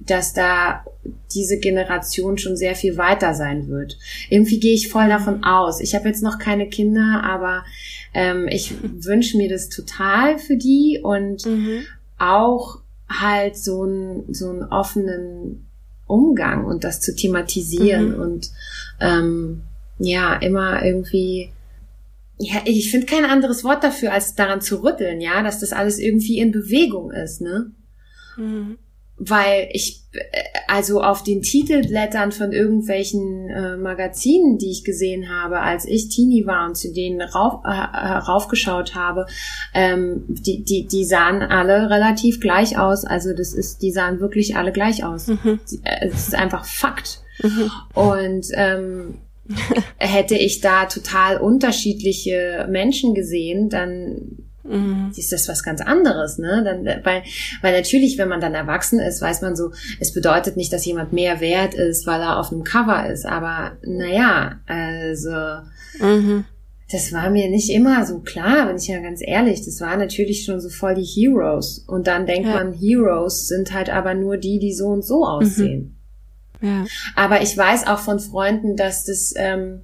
[0.00, 0.84] dass da
[1.32, 3.96] diese Generation schon sehr viel weiter sein wird.
[4.30, 5.80] Irgendwie gehe ich voll davon aus.
[5.80, 7.64] Ich habe jetzt noch keine Kinder, aber
[8.12, 11.84] ähm, ich wünsche mir das total für die und mhm.
[12.18, 15.68] auch halt so einen so einen offenen
[16.08, 18.20] Umgang und das zu thematisieren mhm.
[18.20, 18.50] und
[19.00, 19.62] ähm,
[20.04, 21.52] ja, immer irgendwie,
[22.38, 25.98] ja, ich finde kein anderes Wort dafür, als daran zu rütteln, ja, dass das alles
[25.98, 27.70] irgendwie in Bewegung ist, ne?
[28.36, 28.78] Mhm.
[29.18, 30.02] weil ich
[30.66, 36.46] also auf den Titelblättern von irgendwelchen äh, Magazinen, die ich gesehen habe, als ich Teenie
[36.46, 39.26] war und zu denen rauf, äh, raufgeschaut habe,
[39.74, 43.04] ähm, die, die, die sahen alle relativ gleich aus.
[43.04, 45.28] Also das ist, die sahen wirklich alle gleich aus.
[45.28, 45.60] Mhm.
[45.82, 47.20] Äh, es ist einfach Fakt.
[47.42, 47.70] Mhm.
[47.94, 49.18] Und ähm,
[49.98, 55.12] hätte ich da total unterschiedliche Menschen gesehen, dann Mhm.
[55.16, 56.62] ist das was ganz anderes, ne?
[56.64, 57.22] Dann, weil,
[57.62, 61.12] weil natürlich, wenn man dann erwachsen ist, weiß man so, es bedeutet nicht, dass jemand
[61.12, 63.26] mehr wert ist, weil er auf einem Cover ist.
[63.26, 65.30] Aber naja, also
[66.00, 66.44] mhm.
[66.90, 69.64] das war mir nicht immer so klar, bin ich ja ganz ehrlich.
[69.64, 71.84] Das war natürlich schon so voll die Heroes.
[71.88, 72.54] Und dann denkt ja.
[72.54, 75.80] man, Heroes sind halt aber nur die, die so und so aussehen.
[75.80, 76.01] Mhm.
[76.62, 76.86] Ja.
[77.16, 79.82] Aber ich weiß auch von Freunden, dass das ähm,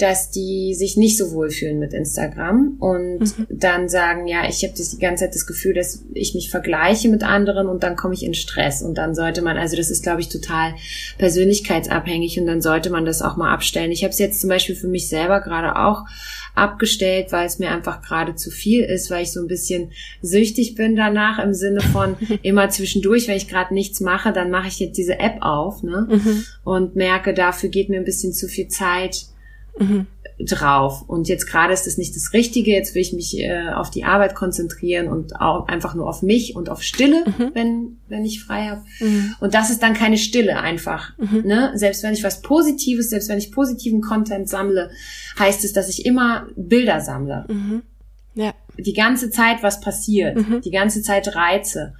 [0.00, 3.46] dass die sich nicht so wohlfühlen mit Instagram und mhm.
[3.50, 7.22] dann sagen, ja, ich habe die ganze Zeit das Gefühl, dass ich mich vergleiche mit
[7.22, 10.20] anderen und dann komme ich in Stress und dann sollte man, also das ist, glaube
[10.20, 10.74] ich, total
[11.18, 13.92] persönlichkeitsabhängig und dann sollte man das auch mal abstellen.
[13.92, 16.04] Ich habe es jetzt zum Beispiel für mich selber gerade auch
[16.54, 19.92] abgestellt, weil es mir einfach gerade zu viel ist, weil ich so ein bisschen
[20.22, 24.68] süchtig bin danach im Sinne von immer zwischendurch, wenn ich gerade nichts mache, dann mache
[24.68, 26.08] ich jetzt diese App auf ne?
[26.10, 26.44] Mhm.
[26.64, 29.29] und merke, dafür geht mir ein bisschen zu viel Zeit
[29.80, 30.06] mhm.
[30.38, 31.02] drauf.
[31.06, 32.70] Und jetzt gerade ist es nicht das Richtige.
[32.70, 36.54] Jetzt will ich mich äh, auf die Arbeit konzentrieren und auch einfach nur auf mich
[36.54, 37.50] und auf Stille, mhm.
[37.54, 38.82] wenn, wenn ich frei habe.
[39.00, 39.34] Mhm.
[39.40, 41.16] Und das ist dann keine Stille einfach.
[41.18, 41.42] Mhm.
[41.44, 41.72] Ne?
[41.74, 44.90] Selbst wenn ich was Positives, selbst wenn ich positiven Content sammle,
[45.38, 47.46] heißt es, dass ich immer Bilder sammle.
[47.48, 47.82] Mhm.
[48.34, 48.54] Ja.
[48.78, 50.60] Die ganze Zeit was passiert, mhm.
[50.60, 51.94] die ganze Zeit Reize.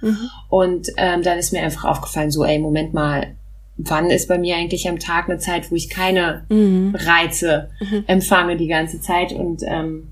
[0.49, 3.35] Und ähm, dann ist mir einfach aufgefallen, so, ey, Moment mal,
[3.77, 6.95] wann ist bei mir eigentlich am Tag eine Zeit, wo ich keine mhm.
[6.95, 8.03] Reize mhm.
[8.07, 10.07] empfange die ganze Zeit und ähm,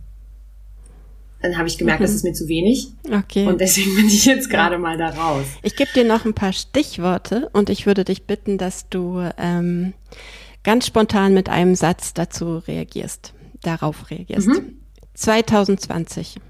[1.42, 2.06] dann habe ich gemerkt, mhm.
[2.06, 2.92] das ist mir zu wenig.
[3.10, 3.48] Okay.
[3.48, 5.46] Und deswegen bin ich jetzt gerade mal da raus.
[5.64, 9.94] Ich gebe dir noch ein paar Stichworte und ich würde dich bitten, dass du ähm,
[10.64, 14.50] ganz spontan mit einem Satz dazu reagierst, darauf reagierst.
[15.14, 16.36] 2020.
[16.36, 16.42] Mhm.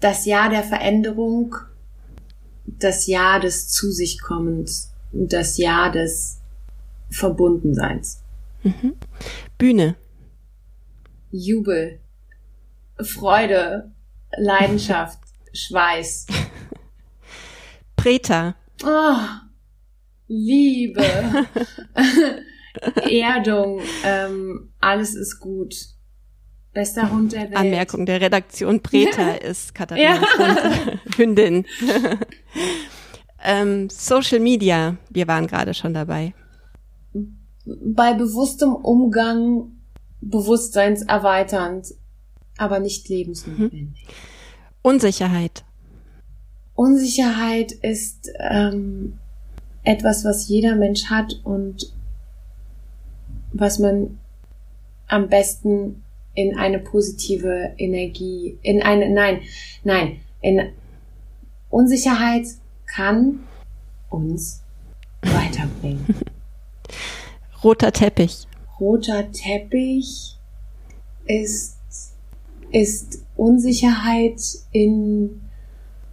[0.00, 1.54] Das Jahr der Veränderung,
[2.66, 6.41] das Jahr des Zu sich Kommens, das Jahr des
[7.12, 8.22] Verbundenseins.
[8.62, 8.94] Mhm.
[9.58, 9.96] Bühne.
[11.30, 12.00] Jubel,
[13.00, 13.92] Freude,
[14.36, 15.18] Leidenschaft,
[15.52, 16.26] Schweiß.
[17.96, 18.56] Preta.
[18.84, 19.16] Oh,
[20.28, 21.04] Liebe,
[23.10, 25.74] Erdung, ähm, alles ist gut.
[26.72, 27.56] Bester Hund der Welt.
[27.56, 30.98] Anmerkung der Redaktion Preta ist Katharina ja.
[31.16, 31.66] Hündin.
[33.42, 36.32] ähm, Social Media, wir waren gerade schon dabei
[37.64, 39.72] bei bewusstem Umgang
[40.20, 41.94] bewusstseinserweiternd,
[42.56, 43.82] aber nicht lebensnotwendig.
[43.82, 43.94] Mhm.
[44.82, 45.64] Unsicherheit.
[46.74, 49.18] Unsicherheit ist ähm,
[49.84, 51.92] etwas, was jeder Mensch hat und
[53.52, 54.18] was man
[55.08, 56.02] am besten
[56.34, 59.42] in eine positive Energie, in eine, nein,
[59.84, 60.72] nein, in
[61.68, 62.46] Unsicherheit
[62.86, 63.40] kann
[64.08, 64.62] uns
[65.22, 66.06] weiterbringen.
[67.62, 68.46] Roter Teppich.
[68.80, 70.36] Roter Teppich
[71.26, 71.76] ist,
[72.72, 74.40] ist Unsicherheit
[74.72, 75.40] in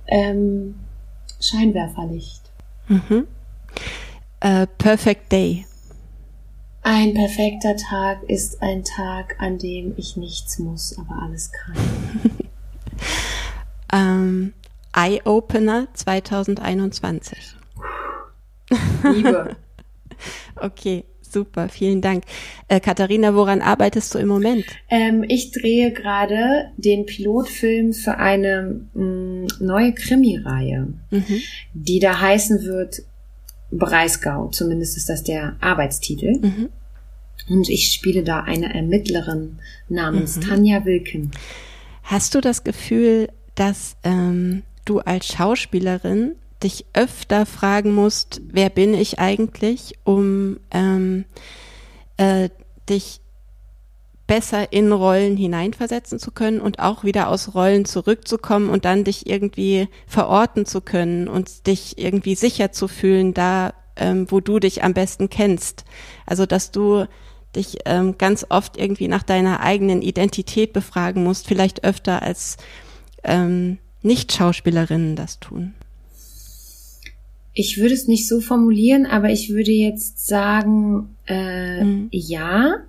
[0.07, 0.75] ähm,
[1.39, 2.41] Scheinwerferlicht.
[2.87, 3.27] Mhm.
[4.43, 5.65] Uh, perfect Day.
[6.83, 11.75] Ein perfekter Tag ist ein Tag, an dem ich nichts muss, aber alles kann.
[13.91, 14.53] ähm,
[14.95, 17.55] Eye Opener 2021.
[19.03, 19.55] Liebe.
[20.55, 21.05] okay.
[21.31, 22.23] Super, vielen Dank.
[22.67, 24.65] Äh, Katharina, woran arbeitest du im Moment?
[24.89, 31.41] Ähm, ich drehe gerade den Pilotfilm für eine mh, mm, neue Krimireihe, mhm.
[31.73, 33.03] die da heißen wird
[33.71, 34.47] Breisgau.
[34.47, 36.39] Zumindest ist das der Arbeitstitel.
[36.39, 36.69] Mhm.
[37.49, 40.41] Und ich spiele da eine Ermittlerin namens mhm.
[40.41, 41.31] Tanja Wilken.
[42.03, 48.93] Hast du das Gefühl, dass ähm, du als Schauspielerin dich öfter fragen musst, wer bin
[48.93, 51.25] ich eigentlich, um ähm,
[52.17, 52.49] äh,
[52.89, 53.21] dich
[54.27, 59.27] besser in Rollen hineinversetzen zu können und auch wieder aus Rollen zurückzukommen und dann dich
[59.27, 64.83] irgendwie verorten zu können und dich irgendwie sicher zu fühlen, da ähm, wo du dich
[64.83, 65.83] am besten kennst.
[66.25, 67.05] Also dass du
[67.55, 72.57] dich ähm, ganz oft irgendwie nach deiner eigenen Identität befragen musst, vielleicht öfter als
[73.23, 75.73] ähm, Nicht-Schauspielerinnen das tun.
[77.59, 82.07] Ich würde es nicht so formulieren, aber ich würde jetzt sagen, äh, mhm.
[82.09, 82.85] ja.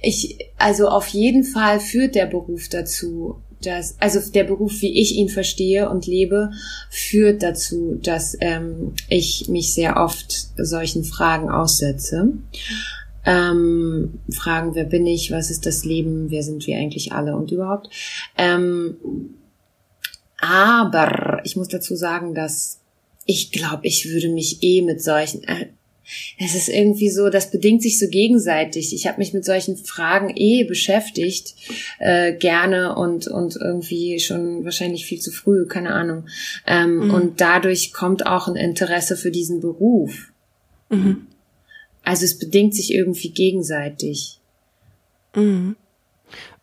[0.00, 5.16] Ich, also auf jeden Fall führt der Beruf dazu, dass, also der Beruf, wie ich
[5.16, 6.52] ihn verstehe und lebe,
[6.88, 12.34] führt dazu, dass ähm, ich mich sehr oft solchen Fragen aussetze.
[13.26, 17.50] Ähm, Fragen, wer bin ich, was ist das Leben, wer sind wir eigentlich alle und
[17.50, 17.90] überhaupt.
[18.38, 18.98] Ähm,
[20.38, 22.81] aber ich muss dazu sagen, dass
[23.32, 25.68] ich glaube, ich würde mich eh mit solchen, äh,
[26.38, 28.94] es ist irgendwie so, das bedingt sich so gegenseitig.
[28.94, 31.54] Ich habe mich mit solchen Fragen eh beschäftigt,
[31.98, 36.26] äh, gerne und, und irgendwie schon wahrscheinlich viel zu früh, keine Ahnung.
[36.66, 37.14] Ähm, mhm.
[37.14, 40.32] Und dadurch kommt auch ein Interesse für diesen Beruf.
[40.90, 41.26] Mhm.
[42.02, 44.40] Also es bedingt sich irgendwie gegenseitig.
[45.34, 45.76] Mhm.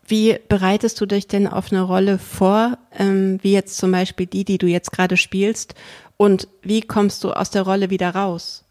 [0.05, 4.43] Wie bereitest du dich denn auf eine Rolle vor, ähm, wie jetzt zum Beispiel die,
[4.43, 5.75] die du jetzt gerade spielst?
[6.21, 8.65] Und wie kommst du aus der Rolle wieder raus?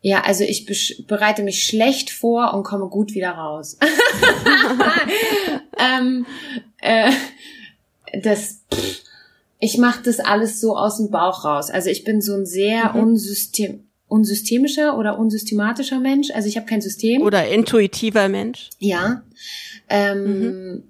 [0.00, 0.64] Ja, also ich
[1.06, 3.76] bereite mich schlecht vor und komme gut wieder raus.
[5.78, 6.24] ähm,
[6.80, 7.12] äh,
[8.22, 8.62] das,
[9.60, 11.68] ich mache das alles so aus dem Bauch raus.
[11.68, 13.00] Also ich bin so ein sehr mhm.
[13.00, 16.30] unsystem, unsystemischer oder unsystematischer Mensch.
[16.30, 17.20] Also ich habe kein System.
[17.20, 18.70] Oder intuitiver Mensch.
[18.78, 19.22] Ja.
[19.90, 20.82] Ähm, mhm.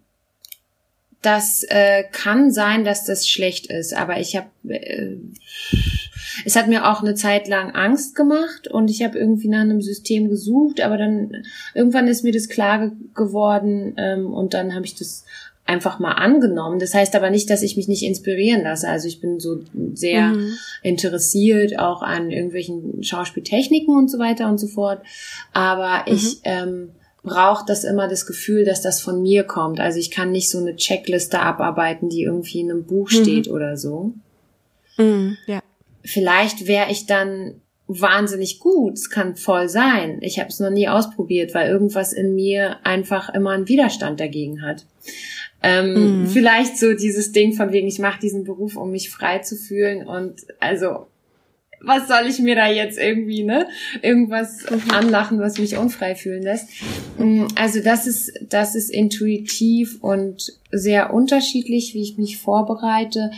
[1.22, 5.16] Das äh, kann sein, dass das schlecht ist, aber ich habe äh,
[6.44, 9.82] es hat mir auch eine Zeit lang Angst gemacht und ich habe irgendwie nach einem
[9.82, 11.44] System gesucht, aber dann
[11.74, 15.24] irgendwann ist mir das klar geworden ähm, und dann habe ich das
[15.68, 16.78] einfach mal angenommen.
[16.78, 18.88] Das heißt aber nicht, dass ich mich nicht inspirieren lasse.
[18.88, 19.60] Also ich bin so
[19.92, 20.54] sehr mhm.
[20.82, 25.02] interessiert auch an irgendwelchen Schauspieltechniken und so weiter und so fort.
[25.52, 26.14] Aber mhm.
[26.14, 26.90] ich ähm,
[27.22, 29.80] brauche das immer das Gefühl, dass das von mir kommt.
[29.80, 33.14] Also ich kann nicht so eine Checkliste abarbeiten, die irgendwie in einem Buch mhm.
[33.14, 34.12] steht oder so.
[34.96, 35.62] Mhm, ja
[36.08, 38.94] vielleicht wäre ich dann wahnsinnig gut.
[38.94, 40.18] Es kann voll sein.
[40.20, 44.62] Ich habe es noch nie ausprobiert, weil irgendwas in mir einfach immer einen Widerstand dagegen
[44.62, 44.86] hat.
[45.62, 46.26] Ähm, mhm.
[46.28, 50.06] Vielleicht so dieses Ding von wegen, ich mache diesen Beruf, um mich frei zu fühlen
[50.06, 51.06] und also
[51.80, 53.68] was soll ich mir da jetzt irgendwie, ne?
[54.02, 54.90] Irgendwas mhm.
[54.90, 56.68] anlachen, was mich unfrei fühlen lässt.
[57.18, 63.30] Mm, also das ist, das ist intuitiv und sehr unterschiedlich, wie ich mich vorbereite.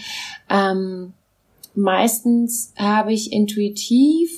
[0.49, 1.13] Ähm,
[1.75, 4.31] meistens habe ich intuitiv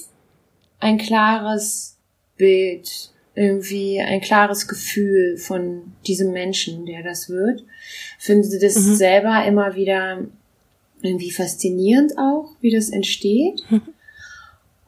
[0.81, 1.97] ein klares
[2.37, 7.65] Bild, irgendwie ein klares Gefühl von diesem Menschen, der das wird.
[8.19, 8.95] Finde das mhm.
[8.95, 10.27] selber immer wieder
[11.03, 13.63] irgendwie faszinierend auch, wie das entsteht.
[13.71, 13.83] Mhm.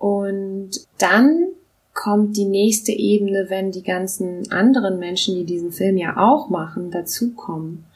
[0.04, 1.46] Und dann
[1.94, 6.90] kommt die nächste Ebene, wenn die ganzen anderen Menschen, die diesen Film ja auch machen,
[6.90, 7.86] dazukommen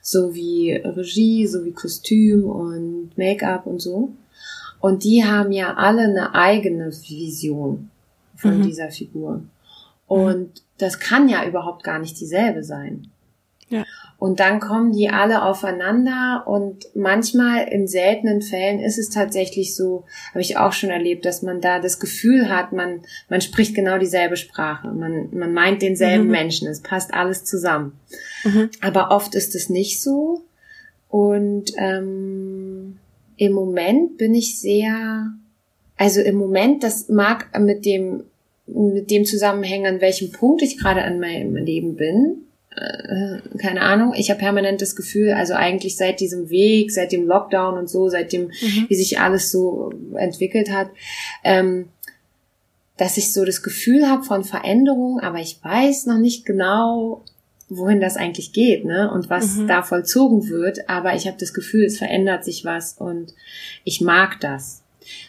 [0.00, 4.12] so wie Regie, so wie Kostüm und Make-up und so.
[4.78, 7.90] Und die haben ja alle eine eigene Vision
[8.36, 8.62] von mhm.
[8.62, 9.42] dieser Figur.
[10.06, 10.60] Und mhm.
[10.78, 13.08] das kann ja überhaupt gar nicht dieselbe sein.
[13.68, 13.84] Ja.
[14.18, 20.04] Und dann kommen die alle aufeinander und manchmal in seltenen Fällen ist es tatsächlich so,
[20.30, 23.98] habe ich auch schon erlebt, dass man da das Gefühl hat, man, man spricht genau
[23.98, 26.30] dieselbe Sprache, man, man meint denselben mhm.
[26.30, 27.98] Menschen, es passt alles zusammen.
[28.44, 28.70] Mhm.
[28.80, 30.40] Aber oft ist es nicht so
[31.10, 32.98] und ähm,
[33.36, 35.30] im Moment bin ich sehr,
[35.98, 38.22] also im Moment, das mag mit dem
[38.68, 42.45] mit dem zusammenhängen, an welchem Punkt ich gerade an meinem Leben bin
[42.76, 47.26] äh, keine Ahnung, ich habe permanent das Gefühl, also eigentlich seit diesem Weg, seit dem
[47.26, 48.86] Lockdown und so, seit dem, mhm.
[48.88, 50.90] wie sich alles so entwickelt hat,
[51.42, 51.88] ähm,
[52.96, 57.22] dass ich so das Gefühl habe von Veränderung, aber ich weiß noch nicht genau,
[57.68, 59.10] wohin das eigentlich geht, ne?
[59.10, 59.66] Und was mhm.
[59.66, 63.34] da vollzogen wird, aber ich habe das Gefühl, es verändert sich was und
[63.84, 64.82] ich mag das.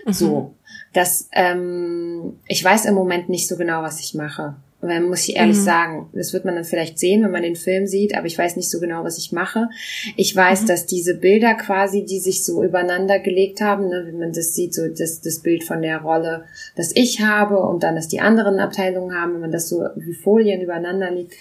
[0.06, 0.14] Mhm.
[0.14, 0.54] So,
[0.94, 4.56] dass ähm, ich weiß im Moment nicht so genau, was ich mache.
[4.88, 5.64] Weil muss ich ehrlich mhm.
[5.64, 8.56] sagen, das wird man dann vielleicht sehen, wenn man den Film sieht, aber ich weiß
[8.56, 9.70] nicht so genau, was ich mache.
[10.16, 10.68] Ich weiß, mhm.
[10.68, 14.74] dass diese Bilder quasi, die sich so übereinander gelegt haben, ne, wenn man das sieht,
[14.74, 18.60] so das, das Bild von der Rolle, das ich habe und dann, dass die anderen
[18.60, 21.34] Abteilungen haben, wenn man das so wie Folien übereinander liegt,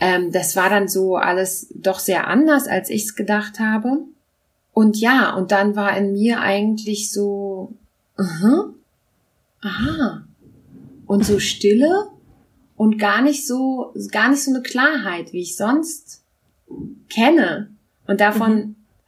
[0.00, 3.98] ähm, das war dann so alles doch sehr anders, als ich es gedacht habe.
[4.72, 7.72] Und ja, und dann war in mir eigentlich so,
[8.16, 8.70] aha,
[9.62, 10.26] aha,
[11.06, 12.08] und so Stille
[12.76, 16.22] und gar nicht so, gar nicht so eine Klarheit, wie ich sonst
[17.08, 17.70] kenne.
[18.06, 18.56] Und davon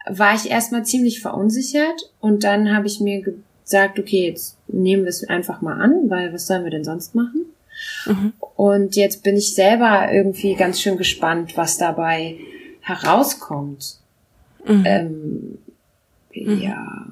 [0.06, 0.18] mhm.
[0.18, 5.10] war ich erstmal ziemlich verunsichert und dann habe ich mir gesagt, okay, jetzt nehmen wir
[5.10, 7.46] es einfach mal an, weil was sollen wir denn sonst machen?
[8.06, 8.32] Mhm.
[8.56, 12.38] Und jetzt bin ich selber irgendwie ganz schön gespannt, was dabei
[12.80, 13.98] herauskommt.
[14.66, 14.82] Mhm.
[14.84, 15.58] Ähm,
[16.34, 16.60] mhm.
[16.60, 17.06] ja.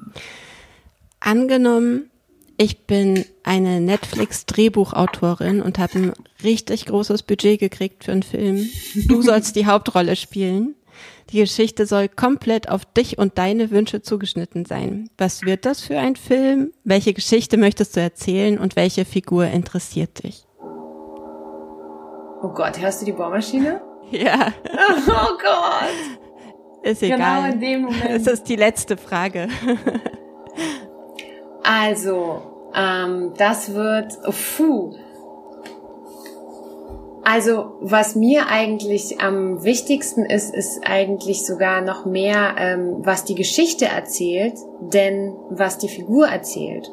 [1.19, 2.09] Angenommen,
[2.57, 8.67] ich bin eine Netflix-Drehbuchautorin und habe ein richtig großes Budget gekriegt für einen Film.
[9.07, 10.75] Du sollst die Hauptrolle spielen.
[11.29, 15.09] Die Geschichte soll komplett auf dich und deine Wünsche zugeschnitten sein.
[15.17, 16.71] Was wird das für ein Film?
[16.83, 20.45] Welche Geschichte möchtest du erzählen und welche Figur interessiert dich?
[22.41, 23.81] Oh Gott, hörst du die Bohrmaschine?
[24.09, 24.53] Ja.
[25.09, 26.83] Oh Gott.
[26.83, 27.17] Ist egal.
[27.17, 28.09] Genau in dem Moment.
[28.09, 29.49] Es ist die letzte Frage.
[31.67, 34.95] Also, ähm, das wird, oh, puh.
[37.25, 43.35] Also, was mir eigentlich am wichtigsten ist, ist eigentlich sogar noch mehr, ähm, was die
[43.35, 46.89] Geschichte erzählt, denn was die Figur erzählt,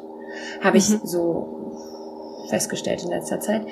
[0.61, 0.99] habe ich mhm.
[1.05, 3.65] so festgestellt in letzter Zeit.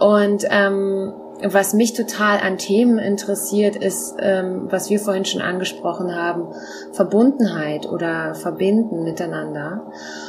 [0.00, 1.12] Und ähm,
[1.42, 6.48] was mich total an Themen interessiert, ist, ähm, was wir vorhin schon angesprochen haben,
[6.92, 9.82] Verbundenheit oder Verbinden miteinander.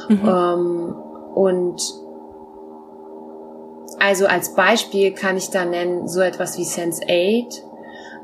[0.10, 0.28] Mhm.
[0.28, 0.95] Ähm,
[1.36, 1.82] und
[3.99, 7.45] also als Beispiel kann ich da nennen so etwas wie Sense 8, mhm.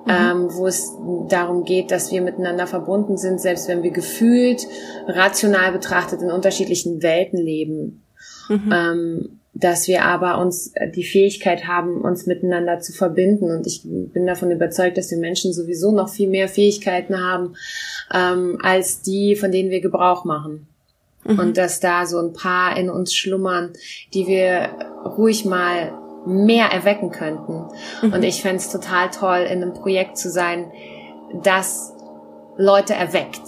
[0.08, 4.68] ähm, wo es darum geht, dass wir miteinander verbunden sind, selbst wenn wir gefühlt,
[5.08, 8.04] rational betrachtet in unterschiedlichen Welten leben.
[8.50, 8.72] Mhm.
[8.74, 13.52] Ähm, dass wir aber uns äh, die Fähigkeit haben, uns miteinander zu verbinden.
[13.52, 17.56] Und ich bin davon überzeugt, dass wir Menschen sowieso noch viel mehr Fähigkeiten haben,
[18.14, 20.68] ähm, als die, von denen wir Gebrauch machen.
[21.26, 21.40] Mhm.
[21.40, 23.74] Und dass da so ein paar in uns schlummern,
[24.14, 24.70] die wir
[25.18, 25.94] ruhig mal
[26.26, 27.68] mehr erwecken könnten.
[28.02, 28.14] Mhm.
[28.14, 30.72] Und ich fände es total toll, in einem Projekt zu sein,
[31.44, 31.94] das
[32.58, 33.42] Leute erweckt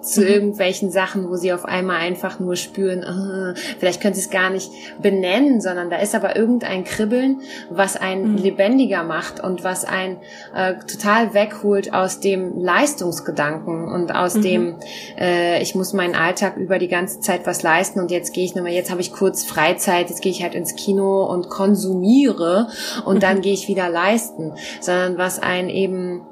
[0.00, 4.30] zu irgendwelchen Sachen, wo sie auf einmal einfach nur spüren, uh, vielleicht können sie es
[4.30, 4.70] gar nicht
[5.00, 7.40] benennen, sondern da ist aber irgendein Kribbeln,
[7.70, 8.38] was einen mhm.
[8.38, 10.18] lebendiger macht und was einen
[10.54, 14.42] äh, total wegholt aus dem Leistungsgedanken und aus mhm.
[14.42, 14.76] dem,
[15.18, 18.54] äh, ich muss meinen Alltag über die ganze Zeit was leisten und jetzt gehe ich
[18.54, 22.68] nochmal, jetzt habe ich kurz Freizeit, jetzt gehe ich halt ins Kino und konsumiere
[23.04, 23.20] und mhm.
[23.20, 26.22] dann gehe ich wieder leisten, sondern was einen eben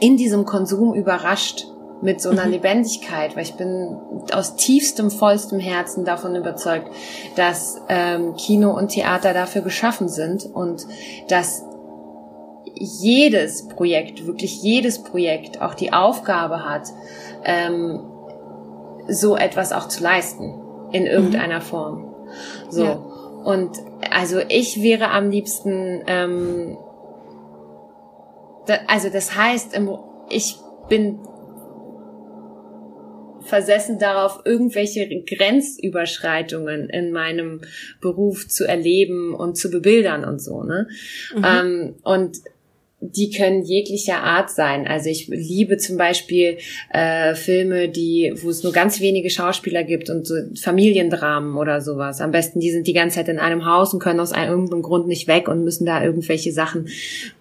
[0.00, 1.71] in diesem Konsum überrascht
[2.02, 2.52] mit so einer mhm.
[2.52, 3.96] Lebendigkeit, weil ich bin
[4.32, 6.88] aus tiefstem, vollstem Herzen davon überzeugt,
[7.36, 10.84] dass ähm, Kino und Theater dafür geschaffen sind und
[11.28, 11.64] dass
[12.74, 16.88] jedes Projekt, wirklich jedes Projekt auch die Aufgabe hat,
[17.44, 18.00] ähm,
[19.06, 21.62] so etwas auch zu leisten in irgendeiner mhm.
[21.62, 22.14] Form.
[22.68, 22.84] So.
[22.84, 22.94] Ja.
[23.44, 23.78] Und
[24.10, 26.78] also ich wäre am liebsten, ähm,
[28.66, 29.78] da, also das heißt,
[30.28, 30.56] ich
[30.88, 31.20] bin
[33.52, 37.60] versessen darauf, irgendwelche Grenzüberschreitungen in meinem
[38.00, 40.88] Beruf zu erleben und zu bebildern und so, ne?
[41.36, 41.44] Mhm.
[41.44, 42.38] Ähm, und
[43.02, 44.86] die können jeglicher Art sein.
[44.86, 46.58] Also ich liebe zum Beispiel
[46.90, 52.20] äh, Filme, die, wo es nur ganz wenige Schauspieler gibt und so Familiendramen oder sowas.
[52.20, 54.82] Am besten, die sind die ganze Zeit in einem Haus und können aus einem, irgendeinem
[54.82, 56.88] Grund nicht weg und müssen da irgendwelche Sachen,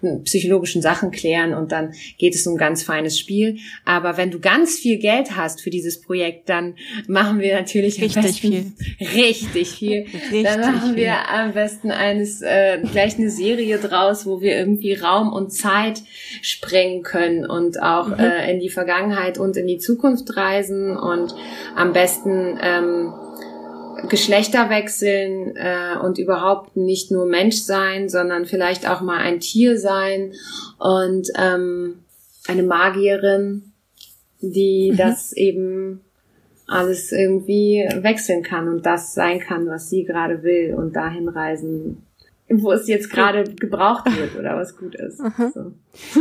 [0.02, 3.58] hm, psychologischen Sachen klären und dann geht es um ganz feines Spiel.
[3.86, 6.74] Aber wenn du ganz viel Geld hast für dieses Projekt, dann
[7.08, 8.72] machen wir natürlich richtig viel.
[9.00, 9.92] Richtig viel.
[10.32, 11.04] Richtig dann machen viel.
[11.04, 16.02] wir am besten eines äh, gleich eine Serie draus, wo wir irgendwie Raum und Zeit
[16.42, 18.20] sprengen können und auch mhm.
[18.20, 21.36] äh, in die Vergangenheit und in die Zukunft reisen und
[21.76, 23.14] am besten ähm,
[24.10, 29.78] Geschlechter wechseln äh, und überhaupt nicht nur Mensch sein, sondern vielleicht auch mal ein Tier
[29.78, 30.34] sein
[30.80, 32.00] und ähm,
[32.48, 33.74] eine Magierin,
[34.42, 34.98] die mhm.
[34.98, 36.02] das eben
[36.68, 42.04] alles irgendwie wechseln kann und das sein kann, was sie gerade will und dahin reisen,
[42.54, 45.18] wo es jetzt gerade gebraucht wird oder was gut ist.
[45.18, 45.74] So.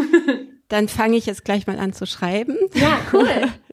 [0.68, 2.56] Dann fange ich jetzt gleich mal an zu schreiben.
[2.74, 3.26] Ja, cool.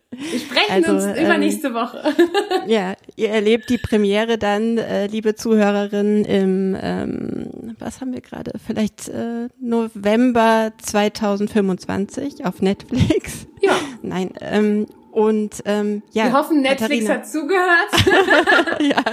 [0.10, 2.02] Wir sprechen also, uns ähm, übernächste Woche.
[2.68, 8.54] ja, ihr erlebt die Premiere dann, äh, liebe Zuhörerinnen, im, ähm, was haben wir gerade,
[8.66, 13.48] vielleicht äh, November 2025 auf Netflix.
[13.62, 13.74] Ja.
[14.02, 14.88] Nein, ähm,
[15.18, 16.26] und ähm, ja.
[16.26, 17.14] Wir hoffen, Netflix Katharina.
[17.16, 18.80] hat zugehört.
[18.82, 19.04] ja,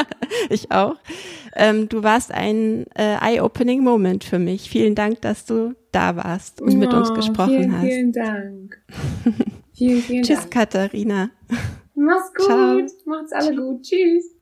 [0.50, 0.96] ich auch.
[1.56, 4.68] Ähm, du warst ein äh, eye-opening Moment für mich.
[4.68, 7.86] Vielen Dank, dass du da warst und oh, mit uns gesprochen vielen, hast.
[7.86, 8.82] Vielen Dank.
[9.72, 10.50] vielen, vielen Tschüss, Dank.
[10.50, 11.30] Katharina.
[11.94, 12.46] Mach's gut.
[12.48, 12.80] Ciao.
[13.06, 13.80] Macht's alle gut.
[13.80, 14.33] Tschüss.